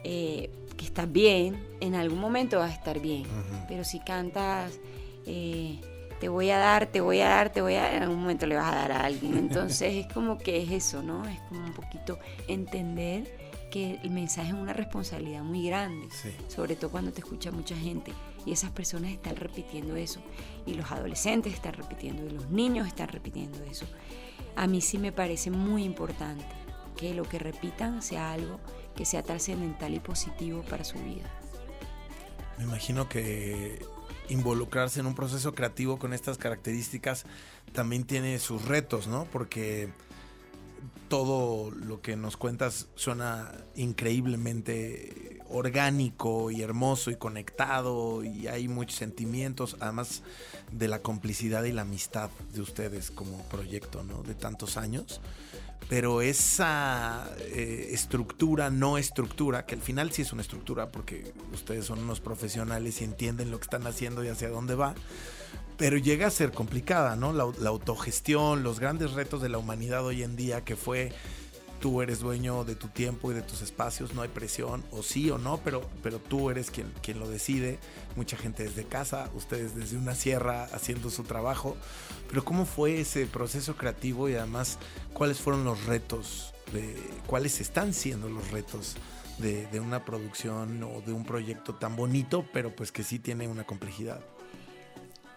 eh, 0.03 0.51
que 0.77 0.85
estás 0.85 1.11
bien, 1.11 1.61
en 1.81 1.95
algún 1.95 2.19
momento 2.19 2.59
vas 2.59 2.71
a 2.71 2.73
estar 2.73 2.99
bien. 2.99 3.23
Pero 3.67 3.83
si 3.83 3.99
cantas, 3.99 4.79
eh, 5.25 5.79
te 6.19 6.29
voy 6.29 6.49
a 6.51 6.57
dar, 6.57 6.85
te 6.87 7.01
voy 7.01 7.19
a 7.21 7.29
dar, 7.29 7.51
te 7.51 7.61
voy 7.61 7.73
a 7.75 7.81
dar, 7.83 7.93
en 7.95 8.03
algún 8.03 8.19
momento 8.21 8.45
le 8.45 8.55
vas 8.55 8.71
a 8.71 8.75
dar 8.75 8.91
a 8.91 9.05
alguien. 9.05 9.37
Entonces 9.37 9.95
es 10.05 10.13
como 10.13 10.37
que 10.37 10.61
es 10.63 10.71
eso, 10.71 11.01
¿no? 11.01 11.25
Es 11.27 11.39
como 11.49 11.65
un 11.65 11.73
poquito 11.73 12.19
entender 12.47 13.46
que 13.69 13.99
el 14.03 14.11
mensaje 14.11 14.49
es 14.49 14.53
una 14.53 14.73
responsabilidad 14.73 15.43
muy 15.43 15.65
grande, 15.67 16.07
Sí. 16.11 16.29
sobre 16.47 16.75
todo 16.75 16.91
cuando 16.91 17.11
te 17.11 17.19
escucha 17.21 17.51
mucha 17.51 17.75
gente 17.75 18.13
y 18.45 18.51
esas 18.51 18.71
personas 18.71 19.11
están 19.11 19.35
repitiendo 19.35 19.95
eso 19.95 20.21
y 20.65 20.73
los 20.73 20.89
adolescentes 20.91 21.53
están 21.53 21.73
repitiendo 21.73 22.25
y 22.25 22.29
los 22.29 22.49
niños 22.49 22.87
están 22.87 23.09
repitiendo 23.09 23.63
eso. 23.63 23.85
A 24.55 24.67
mí 24.67 24.81
sí 24.81 24.97
me 24.97 25.11
parece 25.11 25.51
muy 25.51 25.83
importante 25.83 26.45
que 26.95 27.13
lo 27.13 27.23
que 27.23 27.39
repitan 27.39 28.01
sea 28.01 28.31
algo 28.33 28.59
que 28.95 29.05
sea 29.05 29.21
trascendental 29.21 29.93
y 29.93 29.99
positivo 29.99 30.63
para 30.63 30.83
su 30.83 30.97
vida. 30.99 31.29
Me 32.57 32.63
imagino 32.63 33.07
que 33.07 33.79
involucrarse 34.29 34.99
en 34.99 35.05
un 35.05 35.13
proceso 35.13 35.53
creativo 35.53 35.99
con 35.99 36.13
estas 36.13 36.37
características 36.37 37.25
también 37.73 38.03
tiene 38.03 38.39
sus 38.39 38.65
retos, 38.65 39.07
¿no? 39.07 39.25
Porque 39.25 39.89
todo 41.07 41.71
lo 41.71 42.01
que 42.01 42.15
nos 42.15 42.37
cuentas 42.37 42.87
suena 42.95 43.51
increíblemente 43.75 45.39
orgánico 45.49 46.51
y 46.51 46.61
hermoso 46.61 47.11
y 47.11 47.15
conectado 47.15 48.23
y 48.23 48.47
hay 48.47 48.67
muchos 48.67 48.97
sentimientos, 48.97 49.77
además 49.79 50.23
de 50.71 50.87
la 50.87 51.01
complicidad 51.01 51.63
y 51.63 51.71
la 51.71 51.83
amistad 51.83 52.29
de 52.53 52.61
ustedes 52.61 53.11
como 53.11 53.41
proyecto, 53.43 54.03
¿no? 54.03 54.23
De 54.23 54.35
tantos 54.35 54.77
años. 54.77 55.21
Pero 55.89 56.21
esa 56.21 57.29
eh, 57.39 57.89
estructura, 57.91 58.69
no 58.69 58.97
estructura, 58.97 59.65
que 59.65 59.75
al 59.75 59.81
final 59.81 60.11
sí 60.11 60.23
es 60.23 60.33
una 60.33 60.41
estructura 60.41 60.91
porque 60.91 61.33
ustedes 61.53 61.85
son 61.85 61.99
unos 61.99 62.19
profesionales 62.19 62.99
y 62.99 63.05
entienden 63.05 63.51
lo 63.51 63.57
que 63.57 63.63
están 63.63 63.87
haciendo 63.87 64.23
y 64.23 64.27
hacia 64.27 64.49
dónde 64.49 64.75
va, 64.75 64.95
pero 65.77 65.97
llega 65.97 66.27
a 66.27 66.31
ser 66.31 66.51
complicada, 66.51 67.15
¿no? 67.15 67.33
La, 67.33 67.47
la 67.59 67.69
autogestión, 67.69 68.63
los 68.63 68.79
grandes 68.79 69.11
retos 69.13 69.41
de 69.41 69.49
la 69.49 69.57
humanidad 69.57 70.05
hoy 70.05 70.23
en 70.23 70.35
día, 70.35 70.63
que 70.63 70.75
fue 70.75 71.11
tú 71.79 72.01
eres 72.01 72.19
dueño 72.19 72.63
de 72.63 72.75
tu 72.75 72.87
tiempo 72.87 73.31
y 73.31 73.35
de 73.35 73.41
tus 73.41 73.61
espacios, 73.61 74.13
no 74.13 74.21
hay 74.21 74.29
presión, 74.29 74.83
o 74.91 75.03
sí 75.03 75.29
o 75.29 75.37
no, 75.37 75.59
pero, 75.63 75.87
pero 76.01 76.19
tú 76.19 76.49
eres 76.49 76.71
quien, 76.71 76.91
quien 77.01 77.19
lo 77.19 77.29
decide. 77.29 77.79
Mucha 78.15 78.37
gente 78.37 78.63
desde 78.63 78.85
casa, 78.85 79.29
ustedes 79.35 79.75
desde 79.75 79.97
una 79.97 80.15
sierra 80.15 80.65
haciendo 80.65 81.09
su 81.09 81.23
trabajo. 81.23 81.77
Pero 82.29 82.43
¿cómo 82.43 82.65
fue 82.65 82.99
ese 82.99 83.25
proceso 83.27 83.75
creativo 83.77 84.29
y 84.29 84.35
además 84.35 84.79
cuáles 85.13 85.39
fueron 85.39 85.63
los 85.63 85.85
retos, 85.85 86.53
de, 86.73 86.95
cuáles 87.27 87.61
están 87.61 87.93
siendo 87.93 88.27
los 88.27 88.51
retos 88.51 88.95
de, 89.37 89.67
de 89.67 89.79
una 89.79 90.03
producción 90.03 90.83
o 90.83 91.01
de 91.01 91.13
un 91.13 91.25
proyecto 91.25 91.75
tan 91.75 91.95
bonito, 91.95 92.45
pero 92.51 92.75
pues 92.75 92.91
que 92.91 93.03
sí 93.03 93.19
tiene 93.19 93.47
una 93.47 93.65
complejidad? 93.65 94.21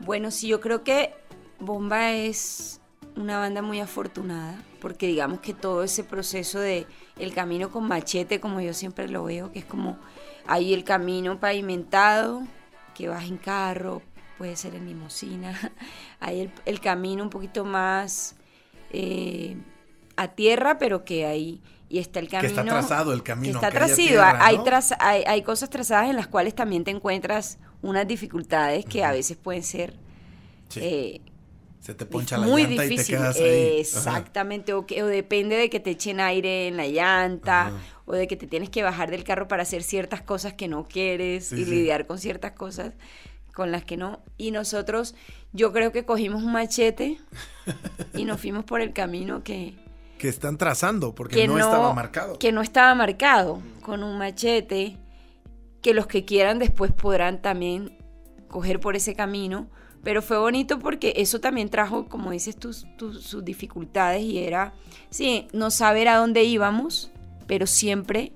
Bueno, 0.00 0.30
sí, 0.30 0.48
yo 0.48 0.60
creo 0.60 0.82
que 0.82 1.14
Bomba 1.58 2.12
es 2.12 2.80
una 3.16 3.38
banda 3.38 3.62
muy 3.62 3.80
afortunada, 3.80 4.62
porque 4.80 5.06
digamos 5.06 5.40
que 5.40 5.52
todo 5.52 5.82
ese 5.82 6.04
proceso 6.04 6.58
de 6.58 6.86
el 7.18 7.34
camino 7.34 7.70
con 7.70 7.86
machete, 7.86 8.40
como 8.40 8.60
yo 8.60 8.72
siempre 8.72 9.08
lo 9.08 9.24
veo, 9.24 9.52
que 9.52 9.60
es 9.60 9.64
como 9.64 9.98
ahí 10.46 10.72
el 10.72 10.84
camino 10.84 11.38
pavimentado, 11.38 12.42
que 12.94 13.08
vas 13.08 13.24
en 13.24 13.36
carro, 13.36 14.02
puede 14.38 14.56
ser 14.56 14.74
en 14.74 14.86
limusina, 14.86 15.54
hay 16.20 16.40
el, 16.40 16.52
el 16.64 16.80
camino 16.80 17.22
un 17.22 17.30
poquito 17.30 17.64
más 17.64 18.36
eh, 18.90 19.56
a 20.16 20.28
tierra, 20.28 20.78
pero 20.78 21.04
que 21.04 21.26
ahí 21.26 21.60
y 21.90 21.98
está 21.98 22.20
el 22.20 22.28
Que 22.28 22.36
camino 22.36 22.50
está 22.50 22.64
trazado 22.64 23.12
el 23.12 23.22
camino. 23.24 23.60
que 23.60 23.66
está 23.66 23.76
trazado. 23.76 24.22
hay, 24.40 24.56
hay, 25.00 25.24
hay 25.26 25.42
cosas 25.42 25.68
trazadas 25.70 26.08
en 26.08 26.14
las 26.16 26.28
cuales 26.28 26.54
también 26.54 26.84
te 26.84 26.92
encuentras 26.92 27.58
unas 27.82 28.06
dificultades 28.06 28.84
que 28.84 29.04
a 29.04 29.12
veces 29.12 29.36
pueden 29.36 29.62
ser 29.62 29.94
Sí. 30.68 30.80
eh, 30.82 31.20
Se 31.80 31.94
te 31.94 32.04
poncha 32.06 32.36
la 32.38 32.46
muy 32.46 32.62
llanta 32.64 32.82
difícil. 32.82 33.14
y 33.14 33.18
te 33.18 33.22
quedas 33.22 33.36
ahí. 33.36 33.80
Exactamente, 33.80 34.72
o, 34.74 34.86
que, 34.86 35.02
o 35.02 35.06
depende 35.06 35.56
de 35.56 35.70
que 35.70 35.80
te 35.80 35.90
echen 35.90 36.20
aire 36.20 36.68
en 36.68 36.76
la 36.76 36.86
llanta, 36.86 37.68
Ajá. 37.68 37.76
o 38.06 38.12
de 38.12 38.28
que 38.28 38.36
te 38.36 38.46
tienes 38.46 38.68
que 38.70 38.82
bajar 38.82 39.10
del 39.10 39.24
carro 39.24 39.48
para 39.48 39.62
hacer 39.62 39.82
ciertas 39.82 40.20
cosas 40.22 40.52
que 40.54 40.68
no 40.68 40.84
quieres 40.84 41.46
Sí, 41.46 41.56
y 41.62 41.64
sí. 41.64 41.70
lidiar 41.70 42.06
con 42.06 42.18
ciertas 42.18 42.52
cosas 42.52 42.92
con 43.54 43.72
las 43.72 43.84
que 43.84 43.96
no. 43.96 44.20
Y 44.36 44.50
nosotros, 44.52 45.14
yo 45.52 45.72
creo 45.72 45.90
que 45.90 46.04
cogimos 46.04 46.42
un 46.44 46.52
machete 46.52 47.18
y 48.14 48.24
nos 48.24 48.40
fuimos 48.40 48.64
por 48.64 48.80
el 48.80 48.92
camino 48.92 49.42
que, 49.42 49.74
Que 50.18 50.28
están 50.28 50.56
trazando 50.58 51.14
porque 51.14 51.34
que 51.34 51.48
no, 51.48 51.58
estaba 51.58 51.92
marcado. 51.94 52.38
Que 52.38 52.52
no 52.52 52.60
estaba 52.62 52.94
marcado 52.94 53.60
con 53.82 54.02
un 54.04 54.18
machete, 54.18 54.98
que 55.82 55.94
los 55.94 56.06
que 56.06 56.24
quieran 56.24 56.58
después 56.58 56.92
podrán 56.92 57.40
también 57.42 57.96
coger 58.48 58.80
por 58.80 58.96
ese 58.96 59.14
camino. 59.14 59.68
Pero 60.02 60.22
fue 60.22 60.38
bonito 60.38 60.78
porque 60.78 61.12
eso 61.16 61.40
también 61.40 61.68
trajo, 61.68 62.06
como 62.08 62.30
dices, 62.30 62.56
tus, 62.56 62.86
tus- 62.96 63.22
sus 63.22 63.44
dificultades 63.44 64.22
y 64.22 64.38
era, 64.38 64.72
sí, 65.10 65.46
no 65.52 65.70
saber 65.70 66.08
a 66.08 66.16
dónde 66.16 66.42
íbamos, 66.44 67.10
pero 67.46 67.66
siempre 67.66 68.32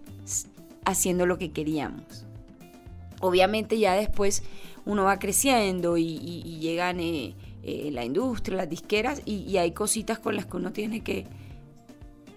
haciendo 0.84 1.24
lo 1.24 1.38
que 1.38 1.52
queríamos. 1.52 2.26
Obviamente 3.20 3.78
ya 3.78 3.94
después 3.94 4.42
uno 4.84 5.04
va 5.04 5.18
creciendo 5.18 5.96
y 5.96 6.18
llegan 6.60 7.00
eh, 7.00 7.34
eh, 7.62 7.88
la 7.90 8.04
industria, 8.04 8.58
las 8.58 8.68
disqueras 8.68 9.22
y, 9.24 9.36
y 9.48 9.56
hay 9.56 9.70
cositas 9.72 10.18
con 10.18 10.36
las 10.36 10.44
que 10.44 10.58
uno 10.58 10.70
tiene 10.74 11.00
que, 11.02 11.26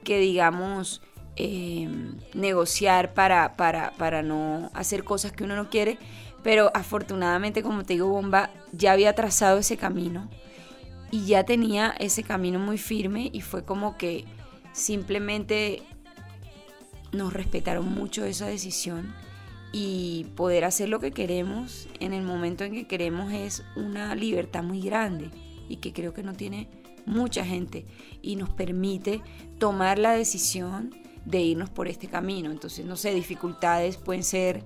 que 0.06 0.20
digamos, 0.20 1.02
eh, 1.38 1.88
negociar 2.34 3.14
para, 3.14 3.56
para, 3.56 3.92
para 3.92 4.24
no 4.24 4.72
hacer 4.74 5.04
cosas 5.04 5.32
que 5.32 5.44
uno 5.44 5.56
no 5.56 5.70
quiere. 5.70 5.98
Pero 6.44 6.72
afortunadamente, 6.74 7.64
como 7.64 7.84
te 7.84 7.94
digo, 7.94 8.08
Bomba 8.08 8.50
ya 8.72 8.92
había 8.92 9.14
trazado 9.14 9.60
ese 9.60 9.78
camino 9.78 10.30
y 11.12 11.26
ya 11.26 11.44
tenía 11.44 11.94
ese 12.00 12.24
camino 12.24 12.60
muy 12.60 12.78
firme 12.78 13.30
y 13.32 13.42
fue 13.42 13.64
como 13.64 13.98
que 13.98 14.26
simplemente 14.74 15.84
nos 17.12 17.34
respetaron 17.34 17.94
mucho 17.94 18.26
esa 18.26 18.48
decisión 18.48 19.14
y 19.72 20.28
poder 20.36 20.64
hacer 20.64 20.90
lo 20.90 21.00
que 21.00 21.12
queremos 21.12 21.88
en 22.00 22.14
el 22.14 22.24
momento 22.24 22.64
en 22.64 22.74
que 22.74 22.88
queremos 22.88 23.32
es 23.34 23.64
una 23.76 24.16
libertad 24.16 24.64
muy 24.64 24.82
grande 24.82 25.30
y 25.70 25.78
que 25.78 25.94
creo 25.94 26.14
que 26.14 26.24
no 26.24 26.34
tiene 26.34 26.70
mucha 27.06 27.46
gente 27.46 27.86
y 28.22 28.36
nos 28.36 28.50
permite 28.50 29.22
tomar 29.60 30.00
la 30.00 30.12
decisión 30.12 30.96
de 31.28 31.42
irnos 31.42 31.70
por 31.70 31.88
este 31.88 32.08
camino. 32.08 32.52
Entonces, 32.52 32.86
no 32.86 32.96
sé, 32.96 33.14
dificultades 33.14 33.98
pueden 33.98 34.24
ser 34.24 34.64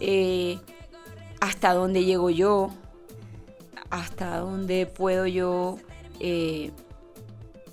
eh, 0.00 0.58
hasta 1.40 1.74
dónde 1.74 2.04
llego 2.04 2.30
yo, 2.30 2.70
hasta 3.90 4.38
dónde 4.38 4.86
puedo 4.86 5.26
yo, 5.26 5.78
eh, 6.20 6.70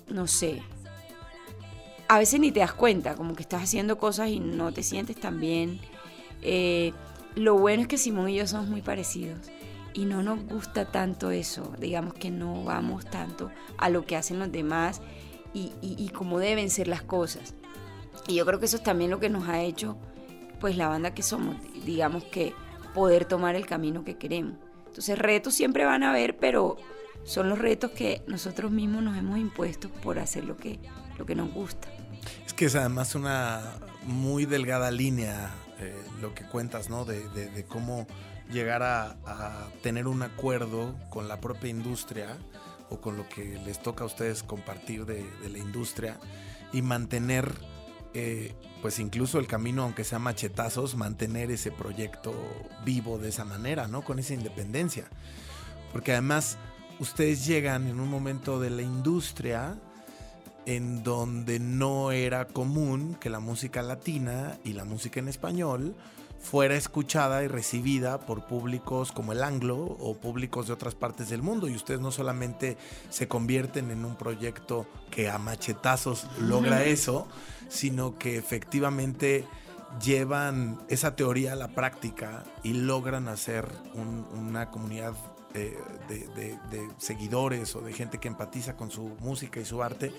no 0.08 0.26
sé. 0.26 0.60
A 2.08 2.18
veces 2.18 2.40
ni 2.40 2.50
te 2.50 2.60
das 2.60 2.72
cuenta, 2.72 3.14
como 3.14 3.36
que 3.36 3.42
estás 3.42 3.62
haciendo 3.62 3.96
cosas 3.96 4.28
y 4.28 4.40
no 4.40 4.72
te 4.72 4.82
sientes 4.82 5.18
tan 5.18 5.38
bien. 5.38 5.80
Eh, 6.42 6.92
lo 7.36 7.58
bueno 7.58 7.82
es 7.82 7.88
que 7.88 7.96
Simón 7.96 8.28
y 8.28 8.34
yo 8.34 8.46
somos 8.48 8.68
muy 8.68 8.82
parecidos 8.82 9.38
y 9.94 10.04
no 10.04 10.20
nos 10.24 10.44
gusta 10.46 10.84
tanto 10.86 11.30
eso. 11.30 11.72
Digamos 11.78 12.14
que 12.14 12.32
no 12.32 12.64
vamos 12.64 13.04
tanto 13.04 13.52
a 13.78 13.88
lo 13.88 14.04
que 14.04 14.16
hacen 14.16 14.40
los 14.40 14.50
demás 14.50 15.00
y, 15.54 15.72
y, 15.80 15.94
y 15.96 16.08
cómo 16.08 16.40
deben 16.40 16.70
ser 16.70 16.88
las 16.88 17.02
cosas. 17.02 17.54
Y 18.28 18.34
yo 18.34 18.46
creo 18.46 18.58
que 18.58 18.66
eso 18.66 18.76
es 18.76 18.82
también 18.82 19.10
lo 19.10 19.18
que 19.20 19.28
nos 19.28 19.48
ha 19.48 19.60
hecho, 19.62 19.96
pues, 20.60 20.76
la 20.76 20.88
banda 20.88 21.14
que 21.14 21.22
somos. 21.22 21.56
Digamos 21.84 22.24
que 22.24 22.52
poder 22.94 23.24
tomar 23.24 23.54
el 23.56 23.66
camino 23.66 24.04
que 24.04 24.16
queremos. 24.16 24.54
Entonces, 24.86 25.18
retos 25.18 25.54
siempre 25.54 25.84
van 25.84 26.02
a 26.02 26.10
haber, 26.10 26.36
pero 26.38 26.76
son 27.24 27.48
los 27.48 27.58
retos 27.58 27.90
que 27.92 28.22
nosotros 28.26 28.70
mismos 28.70 29.02
nos 29.02 29.16
hemos 29.16 29.38
impuesto 29.38 29.88
por 29.88 30.18
hacer 30.18 30.44
lo 30.44 30.56
que, 30.56 30.78
lo 31.18 31.26
que 31.26 31.34
nos 31.34 31.52
gusta. 31.52 31.88
Es 32.46 32.52
que 32.54 32.64
es 32.66 32.74
además 32.74 33.14
una 33.14 33.62
muy 34.04 34.46
delgada 34.46 34.90
línea 34.90 35.50
eh, 35.78 35.94
lo 36.20 36.34
que 36.34 36.44
cuentas, 36.44 36.90
¿no? 36.90 37.04
De, 37.04 37.28
de- 37.30 37.48
de 37.50 37.64
cómo 37.64 38.06
llegar 38.50 38.82
a, 38.82 39.16
a 39.26 39.68
tener 39.82 40.08
un 40.08 40.22
acuerdo 40.22 40.94
con 41.08 41.28
la 41.28 41.40
propia 41.40 41.70
industria 41.70 42.36
o 42.90 43.00
con 43.00 43.16
lo 43.16 43.28
que 43.28 43.60
les 43.64 43.80
toca 43.80 44.02
a 44.02 44.06
ustedes 44.08 44.42
compartir 44.42 45.06
de, 45.06 45.24
de 45.42 45.48
la 45.50 45.58
industria 45.58 46.18
y 46.72 46.82
mantener, 46.82 47.52
eh, 48.14 48.54
pues 48.82 48.98
incluso 48.98 49.38
el 49.38 49.46
camino, 49.46 49.82
aunque 49.82 50.04
sea 50.04 50.18
machetazos, 50.18 50.96
mantener 50.96 51.50
ese 51.50 51.70
proyecto 51.70 52.34
vivo 52.84 53.18
de 53.18 53.28
esa 53.28 53.44
manera, 53.44 53.88
¿no? 53.88 54.02
Con 54.02 54.18
esa 54.18 54.34
independencia. 54.34 55.08
Porque 55.92 56.12
además 56.12 56.56
ustedes 56.98 57.46
llegan 57.46 57.86
en 57.86 58.00
un 58.00 58.08
momento 58.08 58.60
de 58.60 58.70
la 58.70 58.82
industria 58.82 59.76
en 60.66 61.02
donde 61.02 61.58
no 61.58 62.12
era 62.12 62.46
común 62.46 63.16
que 63.20 63.30
la 63.30 63.40
música 63.40 63.82
latina 63.82 64.58
y 64.64 64.74
la 64.74 64.84
música 64.84 65.20
en 65.20 65.28
español 65.28 65.94
fuera 66.40 66.74
escuchada 66.74 67.44
y 67.44 67.48
recibida 67.48 68.18
por 68.20 68.46
públicos 68.46 69.12
como 69.12 69.32
el 69.32 69.42
anglo 69.42 69.76
o 69.76 70.16
públicos 70.16 70.66
de 70.66 70.72
otras 70.72 70.94
partes 70.94 71.28
del 71.28 71.42
mundo. 71.42 71.68
Y 71.68 71.74
ustedes 71.76 72.00
no 72.00 72.10
solamente 72.10 72.76
se 73.10 73.28
convierten 73.28 73.90
en 73.90 74.04
un 74.04 74.16
proyecto 74.16 74.86
que 75.10 75.28
a 75.28 75.38
machetazos 75.38 76.26
logra 76.40 76.84
eso, 76.84 77.28
sino 77.68 78.18
que 78.18 78.38
efectivamente 78.38 79.44
llevan 80.02 80.78
esa 80.88 81.16
teoría 81.16 81.52
a 81.52 81.56
la 81.56 81.68
práctica 81.68 82.44
y 82.62 82.72
logran 82.74 83.28
hacer 83.28 83.68
un- 83.94 84.26
una 84.38 84.70
comunidad 84.70 85.14
eh, 85.52 85.76
de, 86.08 86.28
de- 86.28 86.58
de 86.70 86.88
seguidores 86.98 87.74
o 87.74 87.80
de 87.80 87.92
gente 87.92 88.18
que 88.18 88.28
empatiza 88.28 88.76
con 88.76 88.90
su 88.92 89.08
música 89.18 89.58
y 89.58 89.64
su 89.64 89.82
arte 89.82 90.12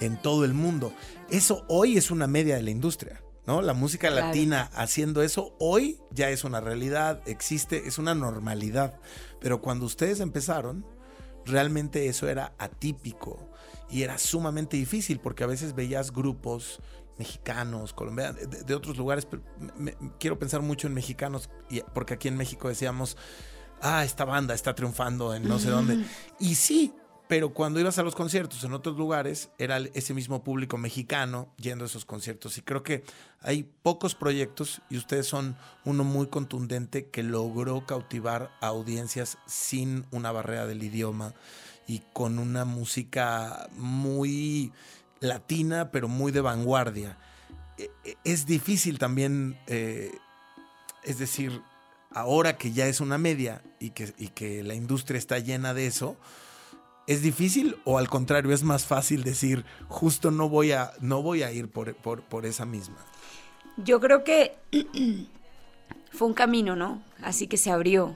en 0.00 0.16
todo 0.22 0.46
el 0.46 0.54
mundo. 0.54 0.94
Eso 1.28 1.64
hoy 1.68 1.98
es 1.98 2.10
una 2.10 2.26
media 2.26 2.56
de 2.56 2.62
la 2.62 2.70
industria. 2.70 3.20
¿No? 3.50 3.62
La 3.62 3.74
música 3.74 4.08
Claro. 4.10 4.28
latina 4.28 4.70
haciendo 4.74 5.22
eso 5.22 5.56
hoy 5.58 5.98
ya 6.12 6.30
es 6.30 6.44
una 6.44 6.60
realidad, 6.60 7.20
existe, 7.26 7.88
es 7.88 7.98
una 7.98 8.14
normalidad. 8.14 9.00
Pero 9.40 9.60
cuando 9.60 9.86
ustedes 9.86 10.20
empezaron, 10.20 10.86
realmente 11.44 12.06
eso 12.06 12.28
era 12.28 12.52
atípico 12.58 13.50
y 13.90 14.02
era 14.04 14.18
sumamente 14.18 14.76
difícil 14.76 15.18
porque 15.18 15.42
a 15.42 15.48
veces 15.48 15.74
veías 15.74 16.12
grupos 16.12 16.78
mexicanos, 17.18 17.92
colombianos, 17.92 18.48
de, 18.48 18.62
de 18.62 18.74
otros 18.74 18.96
lugares. 18.96 19.26
pero 19.26 19.42
me- 19.58 19.96
me- 19.98 20.12
quiero 20.20 20.38
pensar 20.38 20.62
mucho 20.62 20.86
en 20.86 20.94
mexicanos 20.94 21.50
y- 21.68 21.80
porque 21.92 22.14
aquí 22.14 22.28
en 22.28 22.36
México 22.36 22.68
decíamos, 22.68 23.16
ah, 23.82 24.04
esta 24.04 24.24
banda 24.24 24.54
está 24.54 24.76
triunfando 24.76 25.34
en 25.34 25.48
no 25.48 25.58
sé 25.58 25.70
dónde. 25.70 26.04
Y 26.38 26.54
sí, 26.54 26.94
pero 27.30 27.54
cuando 27.54 27.78
ibas 27.78 27.96
a 27.96 28.02
los 28.02 28.16
conciertos 28.16 28.64
en 28.64 28.72
otros 28.72 28.96
lugares, 28.96 29.50
era 29.56 29.78
ese 29.94 30.14
mismo 30.14 30.42
público 30.42 30.76
mexicano 30.78 31.48
yendo 31.58 31.84
a 31.84 31.86
esos 31.86 32.04
conciertos. 32.04 32.58
Y 32.58 32.62
creo 32.62 32.82
que 32.82 33.04
hay 33.40 33.62
pocos 33.62 34.16
proyectos 34.16 34.82
y 34.90 34.96
ustedes 34.96 35.28
son 35.28 35.56
uno 35.84 36.02
muy 36.02 36.26
contundente 36.26 37.06
que 37.06 37.22
logró 37.22 37.86
cautivar 37.86 38.50
a 38.60 38.66
audiencias 38.66 39.38
sin 39.46 40.06
una 40.10 40.32
barrera 40.32 40.66
del 40.66 40.82
idioma 40.82 41.32
y 41.86 42.02
con 42.12 42.40
una 42.40 42.64
música 42.64 43.68
muy 43.76 44.72
latina, 45.20 45.92
pero 45.92 46.08
muy 46.08 46.32
de 46.32 46.40
vanguardia. 46.40 47.16
E- 47.78 47.92
e- 48.02 48.16
Es 48.24 48.44
difícil 48.44 48.98
también, 48.98 49.56
eh, 49.68 50.10
es 51.04 51.20
decir, 51.20 51.62
ahora 52.10 52.58
que 52.58 52.72
ya 52.72 52.88
es 52.88 53.00
una 53.00 53.18
media 53.18 53.62
y 53.78 53.90
que, 53.90 54.12
y 54.18 54.30
que 54.30 54.64
la 54.64 54.74
industria 54.74 55.16
está 55.18 55.38
llena 55.38 55.74
de 55.74 55.86
eso, 55.86 56.16
¿es 57.10 57.22
difícil 57.22 57.76
o 57.82 57.98
al 57.98 58.08
contrario 58.08 58.52
es 58.52 58.62
más 58.62 58.86
fácil 58.86 59.24
decir, 59.24 59.64
justo 59.88 60.30
no 60.30 60.48
voy 60.48 60.70
a, 60.70 60.92
no 61.00 61.22
voy 61.22 61.42
a 61.42 61.50
ir 61.50 61.68
por, 61.68 61.92
por, 61.96 62.22
por 62.22 62.46
esa 62.46 62.64
misma? 62.64 62.98
Yo 63.78 63.98
creo 63.98 64.22
que 64.22 64.54
fue 66.12 66.28
un 66.28 66.34
camino, 66.34 66.76
¿no? 66.76 67.02
Así 67.20 67.48
que 67.48 67.56
se 67.56 67.72
abrió. 67.72 68.14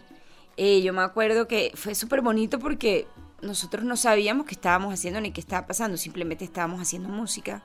Eh, 0.57 0.81
yo 0.83 0.93
me 0.93 1.03
acuerdo 1.03 1.49
que 1.49 1.73
fue 1.75 1.97
súper 1.97 2.21
bonito 2.21 2.61
porque 2.61 3.09
nosotros 3.43 3.83
no 3.83 3.97
sabíamos 3.97 4.47
qué 4.47 4.55
estábamos 4.55 4.95
haciendo 4.95 5.21
ni 5.21 5.33
qué 5.33 5.41
estaba 5.41 5.67
pasando, 5.67 5.97
simplemente 5.97 6.45
estábamos 6.45 6.81
haciendo 6.81 7.09
música. 7.09 7.65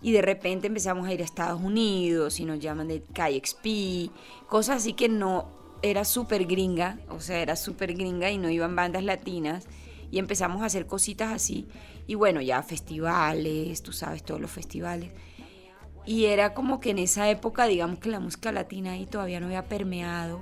Y 0.00 0.12
de 0.12 0.22
repente 0.22 0.68
empezamos 0.68 1.06
a 1.06 1.12
ir 1.12 1.20
a 1.20 1.24
Estados 1.24 1.60
Unidos 1.60 2.40
y 2.40 2.46
nos 2.46 2.60
llaman 2.60 2.88
de 2.88 3.02
KXP, 3.02 4.48
cosas 4.48 4.78
así 4.78 4.94
que 4.94 5.10
no 5.10 5.50
era 5.82 6.06
súper 6.06 6.46
gringa, 6.46 6.98
o 7.10 7.20
sea, 7.20 7.40
era 7.40 7.56
súper 7.56 7.92
gringa 7.92 8.30
y 8.30 8.38
no 8.38 8.48
iban 8.48 8.74
bandas 8.74 9.04
latinas. 9.04 9.66
Y 10.10 10.18
empezamos 10.18 10.62
a 10.62 10.66
hacer 10.66 10.86
cositas 10.86 11.32
así. 11.32 11.68
Y 12.06 12.14
bueno, 12.14 12.40
ya 12.40 12.62
festivales, 12.62 13.82
tú 13.82 13.92
sabes, 13.92 14.24
todos 14.24 14.40
los 14.40 14.50
festivales. 14.50 15.10
Y 16.06 16.26
era 16.26 16.54
como 16.54 16.80
que 16.80 16.90
en 16.90 16.98
esa 16.98 17.30
época, 17.30 17.66
digamos 17.66 17.98
que 17.98 18.08
la 18.08 18.20
música 18.20 18.52
latina 18.52 18.92
ahí 18.92 19.06
todavía 19.06 19.38
no 19.40 19.46
había 19.46 19.66
permeado 19.66 20.40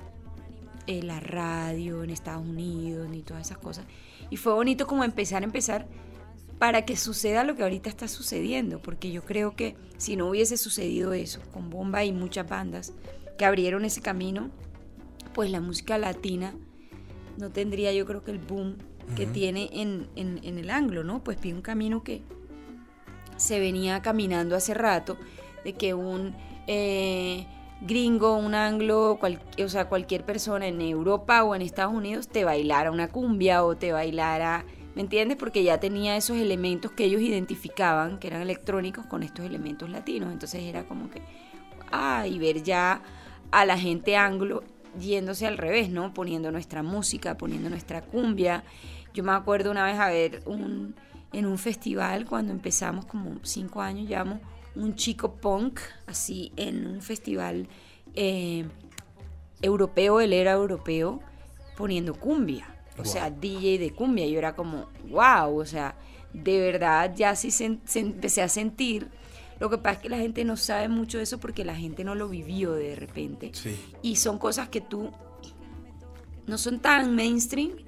eh, 0.87 1.03
la 1.03 1.21
radio 1.21 2.03
en 2.03 2.11
Estados 2.11 2.47
Unidos 2.47 3.09
ni 3.11 3.23
todas 3.23 3.47
esas 3.47 3.59
cosas. 3.59 3.85
Y 4.31 4.37
fue 4.37 4.55
bonito 4.55 4.87
como 4.87 5.05
empezar 5.05 5.43
a 5.43 5.47
empezar 5.47 5.87
para 6.59 6.85
que 6.85 6.97
suceda 6.97 7.45
lo 7.45 7.55
que 7.55 7.63
ahorita 7.63 7.89
está 7.89 8.09
sucediendo, 8.09 8.81
porque 8.81 9.11
yo 9.13 9.25
creo 9.25 9.55
que 9.55 9.77
si 9.97 10.17
no 10.17 10.29
hubiese 10.29 10.57
sucedido 10.57 11.13
eso, 11.13 11.41
con 11.53 11.71
Bomba 11.71 12.05
y 12.05 12.13
muchas 12.13 12.49
bandas 12.49 12.93
que 13.37 13.45
abrieron 13.45 13.85
ese 13.85 14.01
camino, 14.01 14.51
pues 15.35 15.51
la 15.51 15.61
música 15.61 15.99
latina 15.99 16.55
no 17.37 17.51
tendría 17.51 17.93
yo 17.93 18.07
creo 18.07 18.25
que 18.25 18.33
el 18.33 18.39
boom 18.39 18.77
que 19.17 19.27
tiene 19.27 19.69
en, 19.73 20.09
en- 20.17 20.41
en 20.43 20.59
el 20.59 20.71
anglo, 20.71 21.03
¿no? 21.05 21.23
Pues 21.25 21.37
pide 21.39 21.55
un 21.55 21.63
camino 21.63 22.03
que 22.03 22.23
se 23.37 23.61
venía 23.61 24.03
caminando 24.03 24.57
hace 24.57 24.75
rato, 24.75 25.17
de 25.65 25.73
que 25.75 25.95
un 25.95 26.35
eh, 26.67 27.47
gringo, 27.81 28.37
un 28.37 28.55
anglo, 28.55 29.17
cual- 29.21 29.41
o 29.65 29.69
sea, 29.69 29.89
cualquier 29.89 30.25
persona 30.25 30.67
en 30.67 30.81
Europa 30.81 31.45
o 31.45 31.55
en 31.55 31.63
Estados 31.63 31.95
Unidos 31.95 32.29
te 32.29 32.45
bailara 32.45 32.91
una 32.91 33.09
cumbia 33.09 33.65
o 33.65 33.77
te 33.77 33.93
bailara, 33.93 34.65
¿me 34.95 35.03
entiendes? 35.03 35.37
Porque 35.37 35.63
ya 35.63 35.79
tenía 35.79 36.17
esos 36.17 36.37
elementos 36.37 36.91
que 36.93 37.05
ellos 37.05 37.21
identificaban, 37.23 38.19
que 38.19 38.27
eran 38.29 38.43
electrónicos, 38.43 39.07
con 39.07 39.23
estos 39.23 39.45
elementos 39.47 39.89
latinos. 39.89 40.33
Entonces 40.33 40.63
era 40.63 40.85
como 40.85 41.09
que, 41.11 41.23
ah, 41.93 42.27
y 42.27 42.39
ver 42.39 42.63
ya 42.65 43.03
a 43.51 43.65
la 43.65 43.79
gente 43.79 44.17
anglo 44.17 44.63
yéndose 44.99 45.47
al 45.47 45.59
revés, 45.59 45.91
¿no? 45.91 46.13
Poniendo 46.13 46.51
nuestra 46.51 46.83
música, 46.83 47.37
poniendo 47.37 47.71
nuestra 47.71 48.03
cumbia. 48.03 48.65
Yo 49.19 49.25
me 49.25 49.33
acuerdo 49.33 49.73
una 49.73 49.85
vez 49.85 49.99
a 49.99 50.07
ver 50.11 50.43
un, 50.47 50.95
en 51.33 51.45
un 51.45 51.59
festival 51.59 52.25
cuando 52.25 52.53
empezamos 52.53 53.05
como 53.05 53.41
cinco 53.43 53.81
años, 53.81 54.07
llevamos 54.07 54.39
un 54.77 54.95
chico 54.95 55.35
punk, 55.35 55.81
así 56.07 56.53
en 56.55 56.87
un 56.87 57.03
festival 57.03 57.67
eh, 58.15 58.65
europeo, 59.61 60.21
él 60.21 60.33
era 60.33 60.53
europeo, 60.53 61.21
poniendo 61.77 62.15
cumbia. 62.15 62.73
O 62.97 63.05
sea, 63.05 63.29
DJ 63.29 63.81
de 63.81 63.91
cumbia. 63.93 64.25
Yo 64.29 64.39
era 64.39 64.55
como, 64.55 64.87
wow, 65.09 65.59
o 65.59 65.67
sea, 65.67 65.97
de 66.33 66.61
verdad 66.61 67.13
ya 67.13 67.35
sí 67.35 67.51
se, 67.51 67.81
se 67.87 67.99
empecé 67.99 68.43
a 68.43 68.49
sentir. 68.49 69.09
Lo 69.59 69.69
que 69.69 69.79
pasa 69.79 69.97
es 69.97 69.99
que 69.99 70.11
la 70.11 70.19
gente 70.19 70.45
no 70.45 70.57
sabe 70.57 70.89
mucho 70.89 71.19
de 71.19 71.25
eso 71.25 71.41
porque 71.41 71.65
la 71.65 71.75
gente 71.75 72.05
no 72.05 72.15
lo 72.15 72.29
vivió 72.29 72.73
de 72.73 72.95
repente. 72.95 73.51
Sí. 73.53 73.77
Y 74.01 74.15
son 74.15 74.39
cosas 74.39 74.69
que 74.69 74.81
tú 74.81 75.11
no 76.47 76.57
son 76.57 76.79
tan 76.79 77.17
mainstream. 77.17 77.88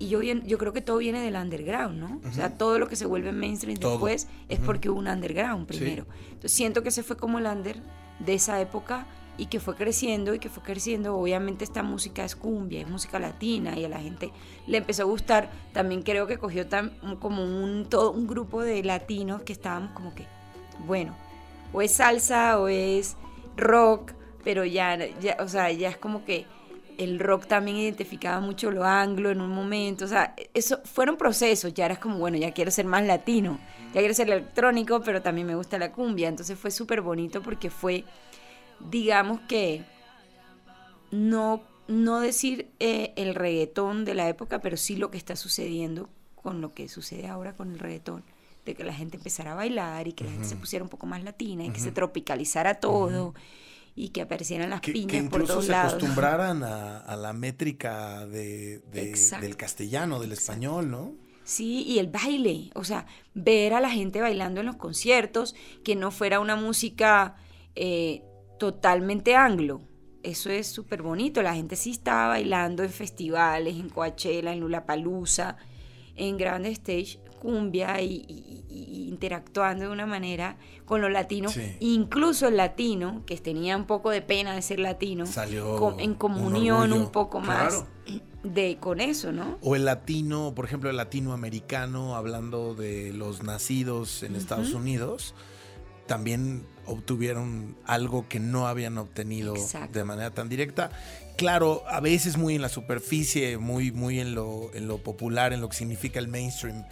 Y 0.00 0.08
yo, 0.08 0.22
yo 0.22 0.58
creo 0.58 0.72
que 0.72 0.80
todo 0.80 0.96
viene 0.96 1.20
del 1.20 1.36
underground, 1.36 1.98
¿no? 2.00 2.20
O 2.28 2.32
sea, 2.32 2.56
todo 2.56 2.78
lo 2.78 2.88
que 2.88 2.96
se 2.96 3.04
vuelve 3.06 3.30
mainstream 3.32 3.78
Todo. 3.78 3.92
después 3.92 4.26
es 4.48 4.58
porque 4.58 4.88
hubo 4.90 4.98
un 4.98 5.06
underground 5.08 5.70
Sí. 5.70 5.78
primero. 5.78 6.06
Entonces 6.30 6.52
siento 6.52 6.82
que 6.82 6.88
ese 6.88 7.02
fue 7.02 7.16
como 7.16 7.38
el 7.38 7.46
under 7.46 7.80
de 8.18 8.34
esa 8.34 8.60
época 8.62 9.06
y 9.36 9.46
que 9.46 9.60
fue 9.60 9.74
creciendo 9.76 10.34
y 10.34 10.38
que 10.38 10.48
fue 10.48 10.62
creciendo. 10.62 11.14
Obviamente 11.16 11.64
esta 11.64 11.82
música 11.82 12.24
es 12.24 12.34
cumbia, 12.34 12.80
es 12.80 12.88
música 12.88 13.18
latina 13.18 13.78
y 13.78 13.84
a 13.84 13.90
la 13.90 14.00
gente 14.00 14.32
le 14.66 14.78
empezó 14.78 15.02
a 15.02 15.06
gustar. 15.06 15.50
También 15.74 16.02
creo 16.02 16.26
que 16.26 16.38
cogió 16.38 16.66
tan, 16.66 16.92
como 17.20 17.44
un, 17.44 17.84
todo 17.86 18.10
un 18.12 18.26
grupo 18.26 18.62
de 18.62 18.82
latinos 18.82 19.42
que 19.42 19.52
estábamos 19.52 19.92
como 19.92 20.14
que, 20.14 20.24
bueno, 20.86 21.14
o 21.74 21.82
es 21.82 21.92
salsa 21.92 22.58
o 22.58 22.68
es 22.68 23.16
rock, 23.56 24.12
pero 24.44 24.64
ya, 24.64 24.96
ya 25.20 25.36
o 25.40 25.48
sea, 25.48 25.70
ya 25.70 25.90
es 25.90 25.98
como 25.98 26.24
que 26.24 26.46
el 27.00 27.18
rock 27.18 27.46
también 27.46 27.78
identificaba 27.78 28.40
mucho 28.40 28.70
lo 28.70 28.84
anglo 28.84 29.30
en 29.30 29.40
un 29.40 29.48
momento, 29.48 30.04
o 30.04 30.08
sea, 30.08 30.34
eso 30.52 30.80
fueron 30.84 31.16
procesos, 31.16 31.72
ya 31.72 31.86
eras 31.86 31.98
como, 31.98 32.18
bueno, 32.18 32.36
ya 32.36 32.52
quiero 32.52 32.70
ser 32.70 32.84
más 32.84 33.02
latino, 33.04 33.58
ya 33.94 34.00
quiero 34.00 34.12
ser 34.12 34.28
electrónico, 34.28 35.00
pero 35.00 35.22
también 35.22 35.46
me 35.46 35.54
gusta 35.54 35.78
la 35.78 35.92
cumbia, 35.92 36.28
entonces 36.28 36.58
fue 36.58 36.70
súper 36.70 37.00
bonito 37.00 37.40
porque 37.40 37.70
fue, 37.70 38.04
digamos 38.90 39.40
que, 39.48 39.82
no, 41.10 41.62
no 41.88 42.20
decir 42.20 42.68
eh, 42.80 43.14
el 43.16 43.34
reggaetón 43.34 44.04
de 44.04 44.14
la 44.14 44.28
época, 44.28 44.60
pero 44.60 44.76
sí 44.76 44.96
lo 44.96 45.10
que 45.10 45.16
está 45.16 45.36
sucediendo 45.36 46.10
con 46.34 46.60
lo 46.60 46.74
que 46.74 46.86
sucede 46.86 47.28
ahora 47.28 47.54
con 47.54 47.72
el 47.72 47.78
reggaetón, 47.78 48.24
de 48.66 48.74
que 48.74 48.84
la 48.84 48.92
gente 48.92 49.16
empezara 49.16 49.52
a 49.52 49.54
bailar 49.54 50.06
y 50.06 50.12
que 50.12 50.24
la 50.24 50.32
gente 50.32 50.46
se 50.46 50.56
pusiera 50.56 50.82
un 50.82 50.90
poco 50.90 51.06
más 51.06 51.24
latina 51.24 51.64
y 51.64 51.70
que 51.70 51.80
se 51.80 51.92
tropicalizara 51.92 52.74
todo 52.74 53.32
y 54.04 54.08
que 54.10 54.22
aparecieran 54.22 54.70
las 54.70 54.80
Que, 54.80 54.92
que 54.92 54.92
piñas 54.92 55.28
por 55.28 55.42
incluso 55.42 55.52
todos 55.54 55.66
se 55.66 55.72
lados. 55.72 55.94
acostumbraran 55.94 56.62
a, 56.64 56.98
a 56.98 57.16
la 57.16 57.32
métrica 57.32 58.26
de, 58.26 58.78
de- 58.92 59.14
del 59.40 59.56
castellano, 59.56 60.18
del 60.20 60.32
español, 60.32 60.90
¿no? 60.90 61.12
Sí, 61.44 61.82
y 61.82 61.98
el 61.98 62.06
baile, 62.08 62.70
o 62.74 62.84
sea, 62.84 63.06
ver 63.34 63.74
a 63.74 63.80
la 63.80 63.90
gente 63.90 64.20
bailando 64.20 64.60
en 64.60 64.66
los 64.66 64.76
conciertos, 64.76 65.54
que 65.84 65.96
no 65.96 66.10
fuera 66.10 66.38
una 66.40 66.54
música 66.56 67.36
eh, 67.74 68.22
totalmente 68.58 69.34
anglo. 69.34 69.82
Eso 70.22 70.50
es 70.50 70.66
súper 70.68 71.02
bonito. 71.02 71.42
La 71.42 71.54
gente 71.54 71.76
sí 71.76 71.90
estaba 71.92 72.28
bailando 72.28 72.82
en 72.84 72.90
festivales, 72.90 73.74
en 73.76 73.88
Coachella, 73.88 74.52
en 74.52 74.60
Lulapalooza, 74.60 75.56
en 76.14 76.36
grandes 76.36 76.72
stage, 76.74 77.18
cumbia 77.40 78.00
y, 78.00 78.24
y- 78.28 78.64
y 78.70 79.08
interactuando 79.08 79.86
de 79.86 79.90
una 79.90 80.06
manera 80.06 80.56
con 80.84 81.00
los 81.00 81.10
latinos. 81.10 81.52
Sí. 81.54 81.76
Incluso 81.80 82.46
el 82.46 82.56
latino, 82.56 83.22
que 83.26 83.36
tenía 83.38 83.76
un 83.76 83.86
poco 83.86 84.10
de 84.10 84.22
pena 84.22 84.54
de 84.54 84.62
ser 84.62 84.78
latino, 84.78 85.26
Salió 85.26 85.98
en 85.98 86.10
un 86.10 86.14
comunión 86.16 86.92
un, 86.92 87.10
poco 87.10 87.40
más 87.40 87.74
Claro. 87.74 88.22
de 88.44 88.76
con 88.78 89.00
eso, 89.00 89.32
¿no? 89.32 89.58
O 89.62 89.74
el 89.74 89.84
latino, 89.84 90.52
por 90.54 90.64
ejemplo, 90.66 90.88
el 90.90 90.96
latinoamericano, 90.96 92.14
hablando 92.14 92.74
de 92.76 93.12
los 93.12 93.42
nacidos 93.42 94.22
en 94.22 94.36
Estados 94.36 94.72
Unidos, 94.72 95.34
también 96.06 96.64
obtuvieron 96.86 97.76
algo 97.86 98.26
que 98.28 98.40
no 98.40 98.66
habían 98.66 98.98
obtenido 98.98 99.54
Exacto. 99.54 99.98
de 99.98 100.04
manera 100.04 100.30
tan 100.32 100.48
directa. 100.48 100.90
Claro, 101.36 101.84
a 101.88 102.00
veces 102.00 102.36
muy 102.36 102.56
en 102.56 102.62
la 102.62 102.68
superficie, 102.68 103.58
muy, 103.58 103.92
muy 103.92 104.18
en 104.20 104.34
lo, 104.34 104.70
en 104.74 104.88
lo 104.88 104.98
popular, 104.98 105.52
en 105.52 105.60
lo 105.60 105.68
que 105.68 105.76
significa 105.76 106.18
el 106.18 106.26
mainstream 106.28 106.84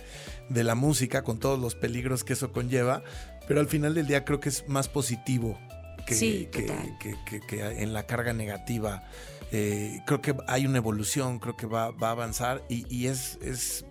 de 0.48 0.64
la 0.64 0.74
música, 0.74 1.22
con 1.22 1.38
todos 1.38 1.58
los 1.58 1.74
peligros 1.74 2.24
que 2.24 2.32
eso 2.34 2.52
conlleva, 2.52 3.02
pero 3.46 3.60
al 3.60 3.66
final 3.68 3.94
del 3.94 4.06
día 4.06 4.24
creo 4.24 4.40
que 4.40 4.48
es 4.48 4.68
más 4.68 4.88
positivo 4.88 5.58
que, 6.06 6.14
Sí, 6.14 6.48
que- 6.50 6.62
en 7.82 7.92
la 7.92 8.06
carga 8.06 8.32
negativa. 8.32 9.04
Eh, 9.52 10.00
creo 10.06 10.20
que 10.20 10.34
hay 10.46 10.66
una 10.66 10.78
evolución, 10.78 11.38
creo 11.38 11.56
que 11.56 11.66
va, 11.66 11.90
va 11.90 12.08
a 12.08 12.12
avanzar 12.12 12.62
y, 12.68 12.86
y 12.94 13.06
es, 13.06 13.38
es 13.42 13.84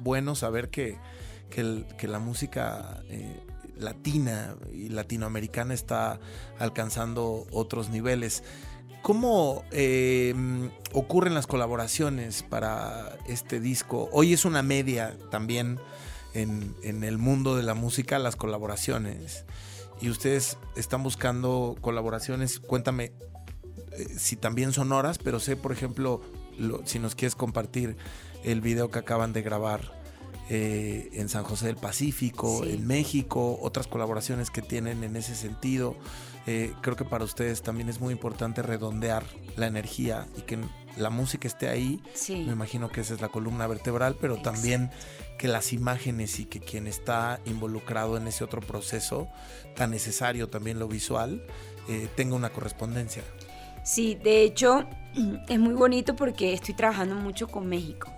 bueno 0.00 0.34
saber 0.34 0.70
que, 0.70 0.96
que, 1.50 1.60
el- 1.60 1.86
que 1.98 2.06
la 2.08 2.18
música 2.18 3.00
eh, 3.08 3.40
latina 3.76 4.56
y 4.72 4.88
latinoamericana 4.88 5.74
está 5.74 6.18
alcanzando 6.58 7.46
otros 7.52 7.90
niveles. 7.90 8.42
¿Cómo 9.02 9.64
eh, 9.70 10.34
ocurren 10.92 11.34
las 11.34 11.46
colaboraciones 11.46 12.42
para 12.42 13.16
este 13.26 13.60
disco? 13.60 14.08
Hoy 14.12 14.32
es 14.32 14.44
una 14.44 14.62
media 14.62 15.16
también 15.30 15.78
en, 16.34 16.74
en 16.82 17.04
el 17.04 17.16
mundo 17.16 17.56
de 17.56 17.62
la 17.62 17.74
música, 17.74 18.18
las 18.18 18.36
colaboraciones. 18.36 19.44
Y 20.00 20.10
ustedes 20.10 20.58
están 20.76 21.02
buscando 21.02 21.76
colaboraciones. 21.80 22.60
Cuéntame 22.60 23.12
eh, 23.92 24.06
si 24.18 24.36
también 24.36 24.72
sonoras, 24.72 25.18
pero 25.18 25.40
sé, 25.40 25.56
por 25.56 25.72
ejemplo, 25.72 26.20
lo- 26.58 26.86
si 26.86 26.98
nos 26.98 27.14
quieres 27.14 27.34
compartir 27.34 27.96
el 28.44 28.60
video 28.60 28.90
que 28.90 28.98
acaban 28.98 29.32
de 29.32 29.42
grabar 29.42 29.96
eh, 30.50 31.08
en 31.14 31.28
San 31.28 31.44
José 31.44 31.66
del 31.66 31.76
Pacífico, 31.76 32.62
Sí. 32.62 32.72
en 32.72 32.86
México, 32.86 33.58
otras 33.62 33.86
colaboraciones 33.86 34.50
que 34.50 34.62
tienen 34.62 35.02
en 35.02 35.16
ese 35.16 35.34
sentido. 35.34 35.96
Eh, 36.50 36.72
creo 36.80 36.96
que 36.96 37.04
para 37.04 37.24
ustedes 37.24 37.60
también 37.60 37.90
es 37.90 38.00
muy 38.00 38.10
importante 38.10 38.62
redondear 38.62 39.22
la 39.56 39.66
energía 39.66 40.26
y 40.34 40.40
que 40.40 40.58
la 40.96 41.10
música 41.10 41.46
esté 41.46 41.68
ahí. 41.68 42.02
Sí. 42.14 42.36
Me 42.46 42.52
imagino 42.52 42.88
que 42.88 43.02
esa 43.02 43.12
es 43.12 43.20
la 43.20 43.28
columna 43.28 43.66
vertebral, 43.66 44.16
pero 44.18 44.36
Exacto. 44.36 44.52
también 44.52 44.90
que 45.38 45.46
las 45.46 45.74
imágenes 45.74 46.40
y 46.40 46.46
que 46.46 46.60
quien 46.60 46.86
está 46.86 47.38
involucrado 47.44 48.16
en 48.16 48.26
ese 48.26 48.44
otro 48.44 48.62
proceso 48.62 49.28
tan 49.76 49.90
necesario, 49.90 50.48
también 50.48 50.78
lo 50.78 50.88
visual, 50.88 51.44
eh, 51.86 52.08
tenga 52.16 52.34
una 52.34 52.48
correspondencia. 52.48 53.22
Sí, 53.84 54.14
de 54.14 54.42
hecho 54.42 54.86
es 55.50 55.58
muy 55.58 55.74
bonito 55.74 56.16
porque 56.16 56.54
estoy 56.54 56.72
trabajando 56.72 57.14
mucho 57.14 57.48
con 57.48 57.66
México. 57.68 58.10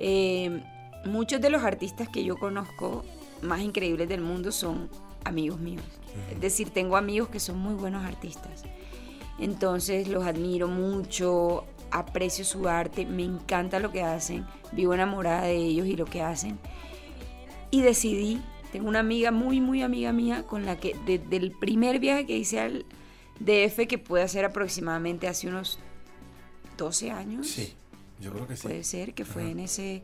Eh, 0.00 0.62
muchos 1.06 1.40
de 1.40 1.48
los 1.48 1.62
artistas 1.62 2.10
que 2.10 2.24
yo 2.24 2.36
conozco 2.36 3.06
más 3.40 3.62
increíbles 3.62 4.06
del 4.06 4.20
mundo 4.20 4.52
son 4.52 4.90
amigos 5.24 5.58
míos. 5.60 5.84
Es 6.32 6.40
decir, 6.40 6.70
tengo 6.70 6.96
amigos 6.96 7.28
que 7.28 7.40
son 7.40 7.58
muy 7.58 7.74
buenos 7.74 8.04
artistas. 8.04 8.62
Entonces 9.38 10.08
los 10.08 10.24
admiro 10.24 10.68
mucho, 10.68 11.64
aprecio 11.90 12.44
su 12.44 12.68
arte, 12.68 13.04
me 13.06 13.24
encanta 13.24 13.80
lo 13.80 13.90
que 13.90 14.02
hacen, 14.02 14.46
vivo 14.72 14.94
enamorada 14.94 15.42
de 15.42 15.56
ellos 15.56 15.86
y 15.86 15.96
lo 15.96 16.04
que 16.04 16.22
hacen. 16.22 16.58
Y 17.70 17.80
decidí, 17.82 18.40
tengo 18.70 18.88
una 18.88 19.00
amiga 19.00 19.32
muy, 19.32 19.60
muy 19.60 19.82
amiga 19.82 20.12
mía 20.12 20.44
con 20.46 20.64
la 20.64 20.76
que 20.76 20.96
desde 21.06 21.36
el 21.36 21.50
primer 21.52 21.98
viaje 21.98 22.26
que 22.26 22.36
hice 22.38 22.60
al 22.60 22.84
DF, 23.40 23.86
que 23.88 23.98
puede 23.98 24.28
ser 24.28 24.44
aproximadamente 24.44 25.26
hace 25.26 25.48
unos 25.48 25.78
12 26.76 27.10
años, 27.10 27.48
Sí, 27.48 27.74
yo 28.20 28.32
creo 28.32 28.46
que 28.46 28.56
sí. 28.56 28.62
puede 28.62 28.84
ser, 28.84 29.14
que 29.14 29.24
fue 29.24 29.42
Ajá. 29.42 29.50
en 29.50 29.58
ese 29.60 30.02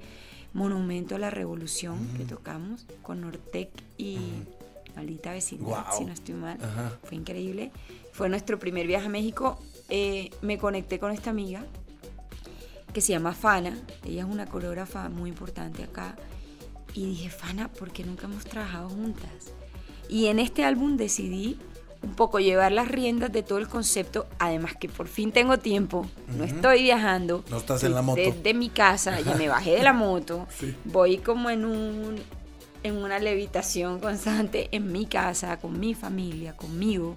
monumento 0.52 1.14
a 1.14 1.18
la 1.18 1.30
revolución 1.30 2.09
que 2.16 2.24
tocamos 2.24 2.87
con 3.02 3.20
Nortec 3.20 3.68
y 3.96 4.18
Maldita 4.96 5.33
Vecindad, 5.33 5.66
Guau. 5.66 5.98
si 5.98 6.05
no 6.05 6.12
estoy 6.12 6.35
mal. 6.35 6.59
Ajá. 6.62 6.92
Fue 7.05 7.16
increíble. 7.16 7.70
Fue 8.12 8.29
nuestro 8.29 8.59
primer 8.59 8.87
viaje 8.87 9.07
a 9.07 9.11
México. 9.11 9.59
Eh, 9.88 10.31
me 10.42 10.59
conecté 10.59 10.98
con 10.98 11.12
esta 11.12 11.31
amiga 11.31 11.64
que 12.92 13.00
se 13.00 13.12
llama 13.12 13.33
Fana. 13.35 13.79
Ella 14.05 14.22
es 14.22 14.29
una 14.29 14.46
coreógrafa 14.46 15.09
muy 15.09 15.31
importante 15.31 15.83
acá. 15.85 16.16
Y 16.94 17.07
dije, 17.07 17.31
Fana, 17.31 17.68
¿por 17.68 17.92
qué 17.92 18.05
nunca 18.05 18.26
hemos 18.26 18.44
trabajado 18.44 18.88
juntas? 18.88 19.53
Y 20.09 20.26
en 20.26 20.38
este 20.40 20.64
álbum 20.64 20.96
decidí 20.96 21.57
un 22.03 22.14
poco 22.14 22.40
llevar 22.40 22.72
las 22.72 22.88
riendas 22.88 23.31
de 23.31 23.42
todo 23.42 23.59
el 23.59 23.68
concepto, 23.68 24.26
además 24.38 24.74
que 24.74 24.88
por 24.88 25.07
fin 25.07 25.33
tengo 25.33 25.59
tiempo, 25.59 26.07
no 26.37 26.44
estoy 26.44 26.83
viajando. 26.83 27.44
No 27.50 27.59
estás 27.59 27.85
en 27.85 27.94
la 27.94 28.00
moto. 28.03 28.20
Desde 28.20 28.55
mi 28.55 28.70
casa, 28.70 29.20
ya 29.20 29.35
me 29.35 29.48
bajé 29.48 29.72
de 29.72 29.83
la 29.83 29.92
moto, 29.92 30.46
Sí. 30.59 30.74
voy 30.87 31.18
como 31.18 31.50
en 31.50 31.66
un 31.66 32.16
en 32.82 32.96
una 32.96 33.18
levitación 33.18 34.00
constante 34.00 34.68
en 34.72 34.90
mi 34.92 35.06
casa, 35.06 35.58
con 35.58 35.78
mi 35.78 35.94
familia, 35.94 36.56
conmigo. 36.56 37.16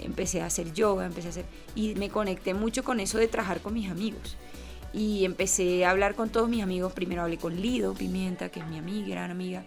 Empecé 0.00 0.40
a 0.42 0.46
hacer 0.46 0.72
yoga, 0.72 1.06
empecé 1.06 1.28
a 1.28 1.30
hacer 1.30 1.44
y 1.74 1.94
me 1.94 2.08
conecté 2.08 2.54
mucho 2.54 2.82
con 2.82 2.98
eso 3.00 3.18
de 3.18 3.28
trabajar 3.28 3.60
con 3.60 3.74
mis 3.74 3.90
amigos. 3.90 4.36
Y 4.92 5.24
empecé 5.24 5.84
a 5.86 5.90
hablar 5.90 6.14
con 6.14 6.28
todos 6.28 6.48
mis 6.48 6.62
amigos. 6.62 6.92
Primero 6.92 7.22
hablé 7.22 7.38
con 7.38 7.60
Lido 7.60 7.94
Pimienta, 7.94 8.50
que 8.50 8.60
es 8.60 8.66
mi 8.66 8.78
amiga, 8.78 9.08
gran 9.08 9.30
amiga, 9.30 9.64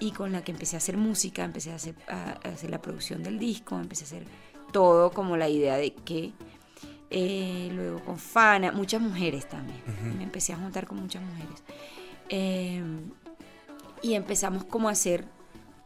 y 0.00 0.10
con 0.12 0.32
la 0.32 0.42
que 0.42 0.52
empecé 0.52 0.76
a 0.76 0.78
hacer 0.78 0.96
música, 0.96 1.44
empecé 1.44 1.70
a 1.72 1.74
hacer, 1.76 1.94
a- 2.08 2.38
a 2.42 2.48
hacer 2.50 2.70
la 2.70 2.80
producción 2.80 3.22
del 3.22 3.38
disco, 3.38 3.78
empecé 3.78 4.04
a 4.04 4.06
hacer 4.06 4.24
todo 4.72 5.10
como 5.12 5.36
la 5.36 5.48
idea 5.48 5.76
de 5.76 5.92
que. 5.92 6.32
Eh, 7.10 7.70
luego 7.72 8.00
con 8.00 8.18
Fana, 8.18 8.72
muchas 8.72 9.00
mujeres 9.00 9.48
también. 9.48 9.80
Me 10.16 10.24
empecé 10.24 10.52
a 10.52 10.56
juntar 10.56 10.86
con 10.86 10.98
muchas 10.98 11.22
mujeres. 11.22 11.62
Eh, 12.28 12.82
y 14.04 14.14
empezamos 14.14 14.64
como 14.64 14.90
a 14.90 14.92
hacer 14.92 15.24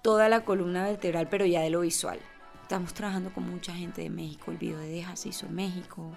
toda 0.02 0.28
la 0.28 0.44
columna 0.44 0.82
vertebral, 0.82 1.28
pero 1.28 1.46
ya 1.46 1.60
de 1.60 1.70
lo 1.70 1.82
visual. 1.82 2.18
Estamos 2.62 2.92
trabajando 2.92 3.32
con 3.32 3.48
mucha 3.48 3.72
gente 3.72 4.02
de 4.02 4.10
México. 4.10 4.50
El 4.50 4.56
video 4.56 4.80
de 4.80 4.88
Deja 4.88 5.14
se 5.14 5.28
hizo 5.28 5.46
en 5.46 5.54
México. 5.54 6.10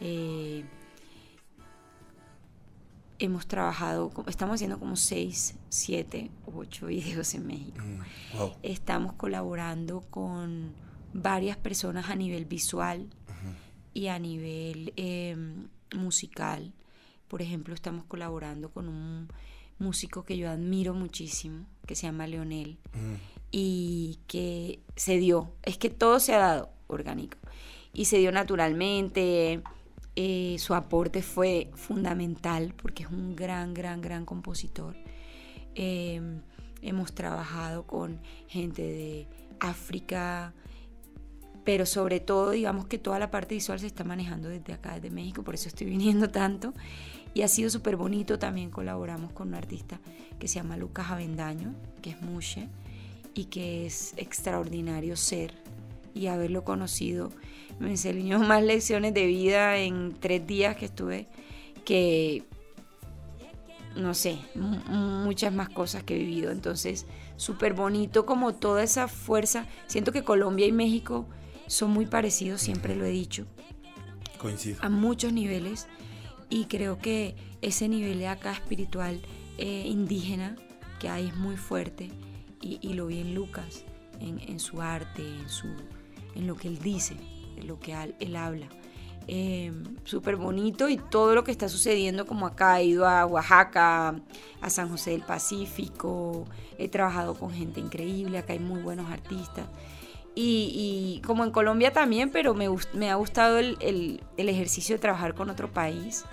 Eh, 0.00 0.64
hemos 3.18 3.46
trabajado, 3.46 4.10
estamos 4.28 4.54
haciendo 4.54 4.78
como 4.78 4.96
6, 4.96 5.56
7, 5.68 6.30
8 6.46 6.86
videos 6.86 7.34
en 7.34 7.46
México. 7.46 7.84
Mm, 7.84 8.38
wow. 8.38 8.52
Estamos 8.62 9.12
colaborando 9.12 10.00
con 10.08 10.72
varias 11.12 11.58
personas 11.58 12.08
a 12.08 12.16
nivel 12.16 12.46
visual 12.46 13.10
y 13.92 14.06
a 14.06 14.18
nivel 14.18 14.94
eh, 14.96 15.36
musical. 15.94 16.72
Por 17.28 17.42
ejemplo, 17.42 17.74
estamos 17.74 18.06
colaborando 18.06 18.70
con 18.70 18.88
un 18.88 19.28
músico 19.78 20.24
que 20.24 20.36
yo 20.36 20.50
admiro 20.50 20.94
muchísimo, 20.94 21.66
que 21.86 21.94
se 21.94 22.06
llama 22.06 22.26
Leonel, 22.26 22.78
Mm, 22.92 23.14
y 23.52 24.18
que 24.26 24.80
se 24.96 25.18
dio, 25.18 25.52
es 25.62 25.78
que 25.78 25.88
todo 25.90 26.18
se 26.20 26.34
ha 26.34 26.38
dado 26.38 26.70
orgánico, 26.88 27.38
y 27.92 28.06
se 28.06 28.18
dio 28.18 28.32
naturalmente. 28.32 29.62
eh, 30.18 30.56
su 30.58 30.72
aporte 30.74 31.20
fue 31.20 31.70
fundamental 31.74 32.72
porque 32.74 33.02
es 33.02 33.10
un 33.10 33.36
gran, 33.36 33.74
gran, 33.74 34.00
gran 34.00 34.24
compositor. 34.24 34.96
Eh, 35.74 36.40
hemos 36.80 37.12
trabajado 37.14 37.86
con 37.86 38.20
gente 38.48 38.80
de 38.80 39.28
África, 39.60 40.54
pero 41.64 41.84
sobre 41.84 42.20
todo, 42.20 42.52
digamos 42.52 42.86
que 42.86 42.96
toda 42.98 43.18
la 43.18 43.30
parte 43.30 43.54
visual 43.56 43.78
se 43.78 43.86
está 43.86 44.04
manejando 44.04 44.48
desde 44.48 44.72
acá, 44.72 44.94
desde 44.94 45.10
México, 45.10 45.42
por 45.42 45.54
eso 45.54 45.68
estoy 45.68 45.86
viniendo 45.88 46.30
tanto. 46.30 46.72
Y 47.36 47.42
ha 47.42 47.48
sido 47.48 47.68
súper 47.68 47.96
bonito. 47.96 48.38
También 48.38 48.70
colaboramos 48.70 49.30
con 49.32 49.48
un 49.48 49.54
artista 49.56 50.00
que 50.38 50.48
se 50.48 50.54
llama 50.54 50.78
Lucas 50.78 51.10
Avendaño, 51.10 51.74
que 52.00 52.10
es 52.10 52.22
Mushe, 52.22 52.68
y 53.34 53.44
que 53.44 53.84
es 53.84 54.14
extraordinario 54.16 55.16
ser 55.16 55.52
y 56.14 56.28
haberlo 56.28 56.64
conocido. 56.64 57.30
Me 57.78 57.90
enseñó 57.90 58.38
más 58.52 58.62
lecciones 58.62 59.12
de 59.12 59.26
vida 59.26 59.76
en 59.76 60.14
tres 60.18 60.46
días 60.46 60.76
que 60.76 60.86
estuve 60.86 61.28
que 61.84 62.42
no 63.96 64.14
sé, 64.14 64.38
mu- 64.54 64.80
muchas 65.24 65.52
más 65.52 65.68
cosas 65.68 66.04
que 66.04 66.14
he 66.16 66.18
vivido. 66.18 66.50
Entonces, 66.52 67.04
súper 67.36 67.74
bonito 67.74 68.24
como 68.24 68.54
toda 68.54 68.82
esa 68.82 69.08
fuerza. 69.08 69.66
Siento 69.88 70.10
que 70.10 70.24
Colombia 70.24 70.66
y 70.66 70.72
México 70.72 71.26
son 71.66 71.90
muy 71.90 72.06
parecidos, 72.06 72.62
siempre 72.62 72.96
lo 72.96 73.04
he 73.04 73.10
dicho, 73.10 73.44
Coincido. 74.38 74.78
a 74.80 74.88
muchos 74.88 75.32
niveles. 75.34 75.86
Y 76.48 76.66
creo 76.66 76.98
que 76.98 77.34
ese 77.62 77.88
nivel 77.88 78.18
de 78.18 78.28
acá 78.28 78.52
espiritual 78.52 79.20
eh, 79.58 79.84
indígena 79.86 80.56
que 81.00 81.08
hay 81.08 81.28
es 81.28 81.36
muy 81.36 81.56
fuerte 81.56 82.10
y, 82.60 82.78
y 82.80 82.94
lo 82.94 83.06
vi 83.06 83.20
en 83.20 83.34
Lucas, 83.34 83.84
en, 84.20 84.38
en 84.40 84.60
su 84.60 84.80
arte, 84.80 85.22
en, 85.22 85.48
su, 85.48 85.68
en 86.34 86.46
lo 86.46 86.56
que 86.56 86.68
él 86.68 86.78
dice, 86.78 87.16
en 87.56 87.66
lo 87.66 87.78
que 87.78 87.94
él 88.20 88.36
habla. 88.36 88.68
Eh, 89.28 89.72
Súper 90.04 90.36
bonito 90.36 90.88
y 90.88 90.98
todo 90.98 91.34
lo 91.34 91.42
que 91.42 91.50
está 91.50 91.68
sucediendo 91.68 92.26
como 92.26 92.46
acá, 92.46 92.80
he 92.80 92.84
ido 92.84 93.08
a 93.08 93.26
Oaxaca, 93.26 94.14
a 94.60 94.70
San 94.70 94.88
José 94.88 95.10
del 95.10 95.22
Pacífico, 95.22 96.44
he 96.78 96.88
trabajado 96.88 97.34
con 97.34 97.50
gente 97.50 97.80
increíble, 97.80 98.38
acá 98.38 98.52
hay 98.52 98.60
muy 98.60 98.80
buenos 98.82 99.10
artistas. 99.10 99.66
Y, 100.38 101.16
y 101.16 101.22
como 101.26 101.44
en 101.44 101.50
Colombia 101.50 101.92
también, 101.94 102.30
pero 102.30 102.52
me, 102.54 102.68
me 102.92 103.10
ha 103.10 103.14
gustado 103.14 103.58
el, 103.58 103.76
el- 103.80 104.20
el 104.36 104.48
ejercicio 104.50 104.94
de 104.94 105.00
trabajar 105.00 105.34
con 105.34 105.48
otro 105.48 105.72
país, 105.72 106.26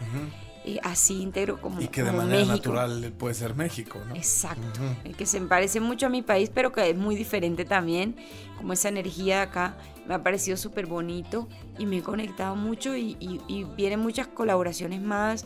eh, 0.65 0.77
así 0.83 1.21
íntegro 1.21 1.61
como, 1.61 1.81
Y 1.81 1.87
que 1.87 2.03
de 2.03 2.11
manera 2.11 2.39
México. 2.39 2.53
natural 2.73 3.13
puede 3.17 3.33
ser 3.33 3.55
México, 3.55 3.99
¿no? 4.07 4.13
Exacto. 4.15 4.81
El 5.05 5.15
que 5.15 5.25
se 5.25 5.39
parece 5.41 5.79
mucho 5.79 6.07
a 6.07 6.09
mi 6.09 6.21
país, 6.21 6.51
pero 6.53 6.73
que 6.73 6.89
es 6.89 6.97
muy 6.97 7.15
diferente 7.15 7.63
también. 7.63 8.17
Como 8.57 8.73
esa 8.73 8.89
energía 8.89 9.37
de 9.37 9.41
acá 9.43 9.77
me 10.05 10.15
ha 10.15 10.21
parecido 10.21 10.57
súper 10.57 10.85
bonito 10.85 11.47
y 11.79 11.85
me 11.85 11.99
he 11.99 12.01
conectado 12.03 12.57
mucho 12.57 12.97
y, 12.97 13.15
y- 13.21 13.39
y 13.47 13.63
vienen 13.63 14.01
muchas 14.01 14.27
colaboraciones 14.27 15.01
más 15.01 15.45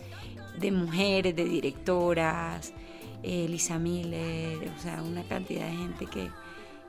de 0.59 0.71
mujeres, 0.71 1.35
de 1.35 1.45
directoras, 1.45 2.73
eh, 3.21 3.45
Lisa 3.47 3.77
Miller, 3.77 4.71
o 4.75 4.81
sea, 4.81 5.03
una 5.03 5.21
cantidad 5.23 5.67
de 5.67 5.75
gente 5.75 6.05
que, 6.07 6.31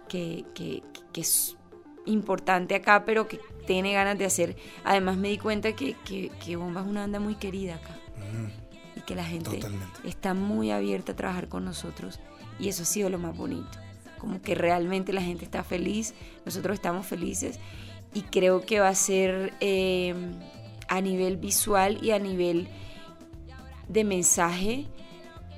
que, 0.09 0.46
que- 0.54 0.83
que 1.12 1.20
es 1.22 1.57
importante 2.07 2.75
acá, 2.75 3.05
pero 3.05 3.29
que 3.29 3.41
tiene 3.67 3.93
ganas 3.93 4.19
de 4.19 4.25
hacer. 4.25 4.57
Además 4.85 5.17
me 5.17 5.29
di 5.29 5.39
cuenta 5.39 5.73
que, 5.73 5.95
que, 6.05 6.31
que 6.45 6.57
Bomba 6.57 6.81
es 6.81 6.87
una 6.87 7.01
banda 7.01 7.21
muy 7.21 7.35
querida 7.35 7.77
acá 7.77 7.97
y 8.97 9.01
que 9.03 9.15
la 9.15 9.25
gente 9.25 9.57
Totalmente. 9.57 10.09
está 10.09 10.35
muy 10.35 10.71
abierta 10.71 11.13
a 11.13 11.17
trabajar 11.17 11.49
con 11.49 11.65
nosotros 11.65 12.21
y 12.59 12.69
eso 12.69 12.83
ha 12.83 12.87
sido 12.87 13.11
lo 13.11 13.19
más 13.19 13.37
bonito. 13.37 13.79
Como 14.19 14.43
que 14.43 14.55
realmente 14.55 15.13
la 15.13 15.23
gente 15.23 15.45
está 15.45 15.63
feliz, 15.63 16.15
nosotros 16.45 16.75
estamos 16.75 17.07
felices 17.07 17.61
y 18.15 18.23
creo 18.23 18.63
que 18.63 18.81
va 18.81 18.89
a 18.89 18.95
ser 18.95 19.53
eh, 19.61 20.15
a 20.89 21.01
nivel 21.01 21.37
visual 21.37 22.03
y 22.03 22.11
a 22.11 22.19
nivel 22.19 22.69
de 23.89 24.05
mensaje 24.05 24.87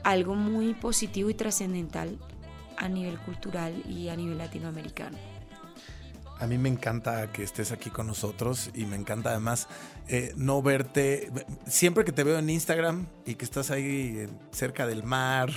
algo 0.02 0.34
muy 0.34 0.74
positivo 0.74 1.30
y 1.30 1.34
trascendental 1.34 2.18
a 2.76 2.88
nivel 2.88 3.18
cultural 3.18 3.74
y 3.88 4.08
a 4.08 4.16
nivel 4.16 4.38
latinoamericano. 4.38 5.18
A 6.40 6.46
mí 6.46 6.56
me 6.56 6.70
encanta 6.70 7.30
que 7.32 7.42
estés 7.42 7.70
aquí 7.70 7.90
con 7.90 8.06
nosotros 8.06 8.70
y 8.74 8.86
me 8.86 8.96
encanta 8.96 9.28
además 9.30 9.68
eh, 10.08 10.32
no 10.36 10.62
verte. 10.62 11.30
Siempre 11.66 12.02
que 12.04 12.12
te 12.12 12.24
veo 12.24 12.38
en 12.38 12.48
Instagram 12.48 13.06
y 13.26 13.34
que 13.34 13.44
estás 13.44 13.70
ahí 13.70 14.20
en- 14.20 14.38
cerca 14.50 14.86
del 14.86 15.02
mar 15.04 15.50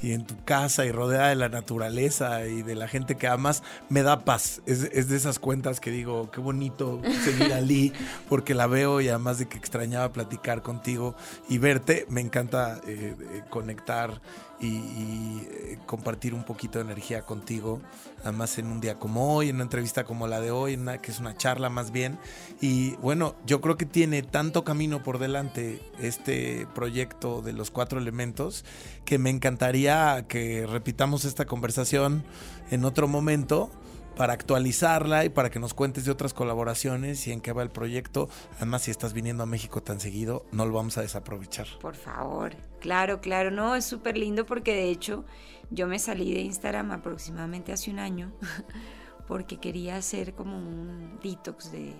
y 0.00 0.12
en 0.12 0.24
tu 0.24 0.42
casa 0.44 0.86
y 0.86 0.92
rodeada 0.92 1.28
de 1.30 1.34
la 1.34 1.48
naturaleza 1.48 2.46
y 2.46 2.62
de 2.62 2.76
la 2.76 2.86
gente 2.86 3.16
que 3.16 3.26
amas, 3.26 3.64
me 3.88 4.02
da 4.04 4.24
paz. 4.24 4.62
Es, 4.64 4.84
es 4.92 5.08
de 5.08 5.16
esas 5.16 5.40
cuentas 5.40 5.80
que 5.80 5.90
digo, 5.90 6.30
qué 6.30 6.40
bonito 6.40 7.02
seguir 7.24 7.52
a 7.52 7.60
Lee 7.60 7.92
porque 8.28 8.54
la 8.54 8.68
veo 8.68 9.00
y 9.00 9.08
además 9.08 9.38
de 9.40 9.48
que 9.48 9.58
extrañaba 9.58 10.12
platicar 10.12 10.62
contigo 10.62 11.16
y 11.48 11.58
verte, 11.58 12.06
me 12.08 12.20
encanta 12.20 12.80
eh, 12.86 13.16
eh, 13.18 13.42
conectar 13.50 14.20
y, 14.60 15.46
eh, 15.50 15.78
compartir 15.86 16.34
un 16.34 16.44
poquito 16.44 16.78
de 16.78 16.84
energía 16.84 17.22
contigo, 17.22 17.80
además 18.22 18.56
en 18.58 18.66
un 18.66 18.80
día 18.80 18.98
como 18.98 19.34
hoy, 19.34 19.48
en 19.48 19.56
una 19.56 19.64
entrevista 19.64 20.04
como 20.04 20.26
la 20.26 20.40
de 20.40 20.50
hoy, 20.50 20.78
que 21.02 21.10
es 21.10 21.18
una 21.18 21.36
charla 21.36 21.68
más 21.68 21.90
bien. 21.90 22.18
Y 22.60 22.96
bueno, 22.96 23.34
yo 23.46 23.60
creo 23.60 23.76
que 23.76 23.86
tiene 23.86 24.22
tanto 24.22 24.64
camino 24.64 25.02
por 25.02 25.18
delante 25.18 25.80
este 25.98 26.66
proyecto 26.74 27.42
de 27.42 27.52
los 27.52 27.70
cuatro 27.70 27.98
elementos 27.98 28.64
que 29.04 29.18
me 29.18 29.30
encantaría 29.30 30.26
que 30.28 30.66
repitamos 30.66 31.24
esta 31.24 31.44
conversación 31.44 32.24
en 32.70 32.84
otro 32.84 33.08
momento 33.08 33.70
para 34.16 34.32
actualizarla 34.32 35.24
y 35.24 35.28
para 35.28 35.50
que 35.50 35.58
nos 35.58 35.74
cuentes 35.74 36.04
de 36.04 36.10
otras 36.10 36.34
colaboraciones 36.34 37.26
y 37.26 37.32
en 37.32 37.40
qué 37.40 37.52
va 37.52 37.62
el 37.62 37.70
proyecto. 37.70 38.28
Además, 38.56 38.82
si 38.82 38.90
estás 38.90 39.12
viniendo 39.12 39.42
a 39.42 39.46
México 39.46 39.82
tan 39.82 40.00
seguido, 40.00 40.44
no 40.52 40.66
lo 40.66 40.72
vamos 40.72 40.98
a 40.98 41.02
desaprovechar. 41.02 41.66
Por 41.80 41.94
favor. 41.94 42.54
Claro, 42.80 43.20
claro, 43.20 43.50
no, 43.50 43.74
es 43.74 43.84
súper 43.84 44.16
lindo 44.16 44.44
porque 44.46 44.74
de 44.74 44.88
hecho 44.90 45.24
yo 45.70 45.86
me 45.86 45.98
salí 45.98 46.34
de 46.34 46.40
Instagram 46.40 46.92
aproximadamente 46.92 47.72
hace 47.72 47.90
un 47.90 47.98
año 47.98 48.32
porque 49.28 49.58
quería 49.58 49.96
hacer 49.96 50.34
como 50.34 50.58
un 50.58 51.18
detox 51.22 51.72
de... 51.72 51.94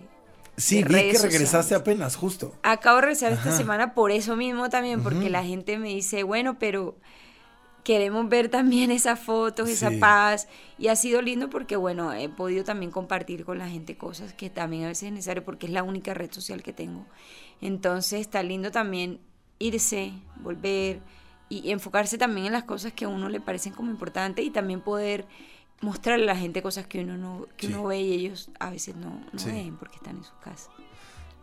Sí, 0.59 0.83
de 0.83 0.89
vi 0.89 1.13
que 1.13 1.19
regresaste 1.19 1.75
sociales. 1.75 1.81
apenas, 1.81 2.17
justo. 2.17 2.55
Acabo 2.63 2.97
de 2.97 3.03
regresar 3.03 3.33
esta 3.33 3.57
semana 3.57 3.95
por 3.95 4.11
eso 4.11 4.37
mismo 4.37 4.69
también, 4.69 5.03
porque 5.03 5.31
la 5.31 5.43
gente 5.43 5.79
me 5.79 5.89
dice, 5.89 6.25
bueno, 6.25 6.59
pero 6.59 6.99
queremos 7.85 8.29
ver 8.29 8.49
también 8.49 8.91
esas 8.91 9.19
fotos, 9.19 9.69
esa 9.69 9.91
Sí. 9.91 9.97
paz. 9.97 10.49
Y 10.79 10.89
ha 10.89 10.97
sido 10.97 11.21
lindo 11.23 11.51
porque, 11.51 11.77
bueno, 11.77 12.13
he 12.13 12.29
podido 12.29 12.65
también 12.65 12.91
compartir 12.93 13.45
con 13.45 13.59
la 13.59 13.69
gente 13.69 13.97
cosas 13.97 14.33
que 14.35 14.51
también 14.51 14.85
a 14.85 14.89
veces 14.89 15.05
es 15.05 15.13
necesario 15.13 15.45
porque 15.45 15.67
es 15.67 15.73
la 15.73 15.83
única 15.83 16.15
red 16.15 16.31
social 16.33 16.63
que 16.63 16.73
tengo. 16.73 17.07
Entonces 17.61 18.21
está 18.21 18.43
lindo 18.43 18.71
también 18.71 19.21
irse, 19.59 20.13
volver 20.37 21.01
y 21.49 21.71
enfocarse 21.71 22.19
también 22.19 22.47
en 22.47 22.53
las 22.53 22.65
cosas 22.65 22.93
que 22.93 23.05
a 23.05 23.09
uno 23.09 23.29
le 23.29 23.41
parecen 23.41 23.73
como 23.73 23.91
importantes 23.91 24.45
y 24.45 24.51
también 24.51 24.81
poder 24.81 25.27
mostrarle 25.81 26.25
a 26.25 26.35
la 26.35 26.37
gente 26.37 26.63
cosas 26.63 26.87
que 26.87 27.01
uno 27.03 27.17
no 27.19 27.47
que 27.57 27.67
Sí. 27.67 27.73
uno 27.73 27.85
ve 27.85 28.01
y 28.01 28.13
ellos 28.13 28.51
a 28.61 28.71
veces 28.71 28.97
no, 28.97 29.21
no 29.33 29.39
Sí. 29.39 29.51
ven 29.51 29.77
porque 29.77 29.97
están 29.97 30.17
en 30.17 30.25
su 30.25 30.37
casa. 30.39 30.71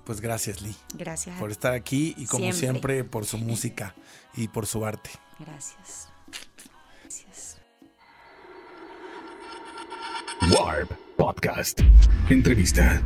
Pues 0.05 0.21
gracias, 0.21 0.61
Lee, 0.61 0.75
Gracias. 0.95 1.37
por 1.39 1.51
estar 1.51 1.73
aquí 1.73 2.15
y 2.17 2.25
como 2.25 2.45
Siempre. 2.51 2.59
siempre 2.59 3.03
por 3.03 3.25
su 3.25 3.37
música 3.37 3.93
y 4.35 4.47
por 4.47 4.65
su 4.65 4.83
arte. 4.85 5.11
Gracias. 5.39 6.08
Warp 10.47 10.91
Podcast. 11.17 11.83
Entrevista. 12.29 13.01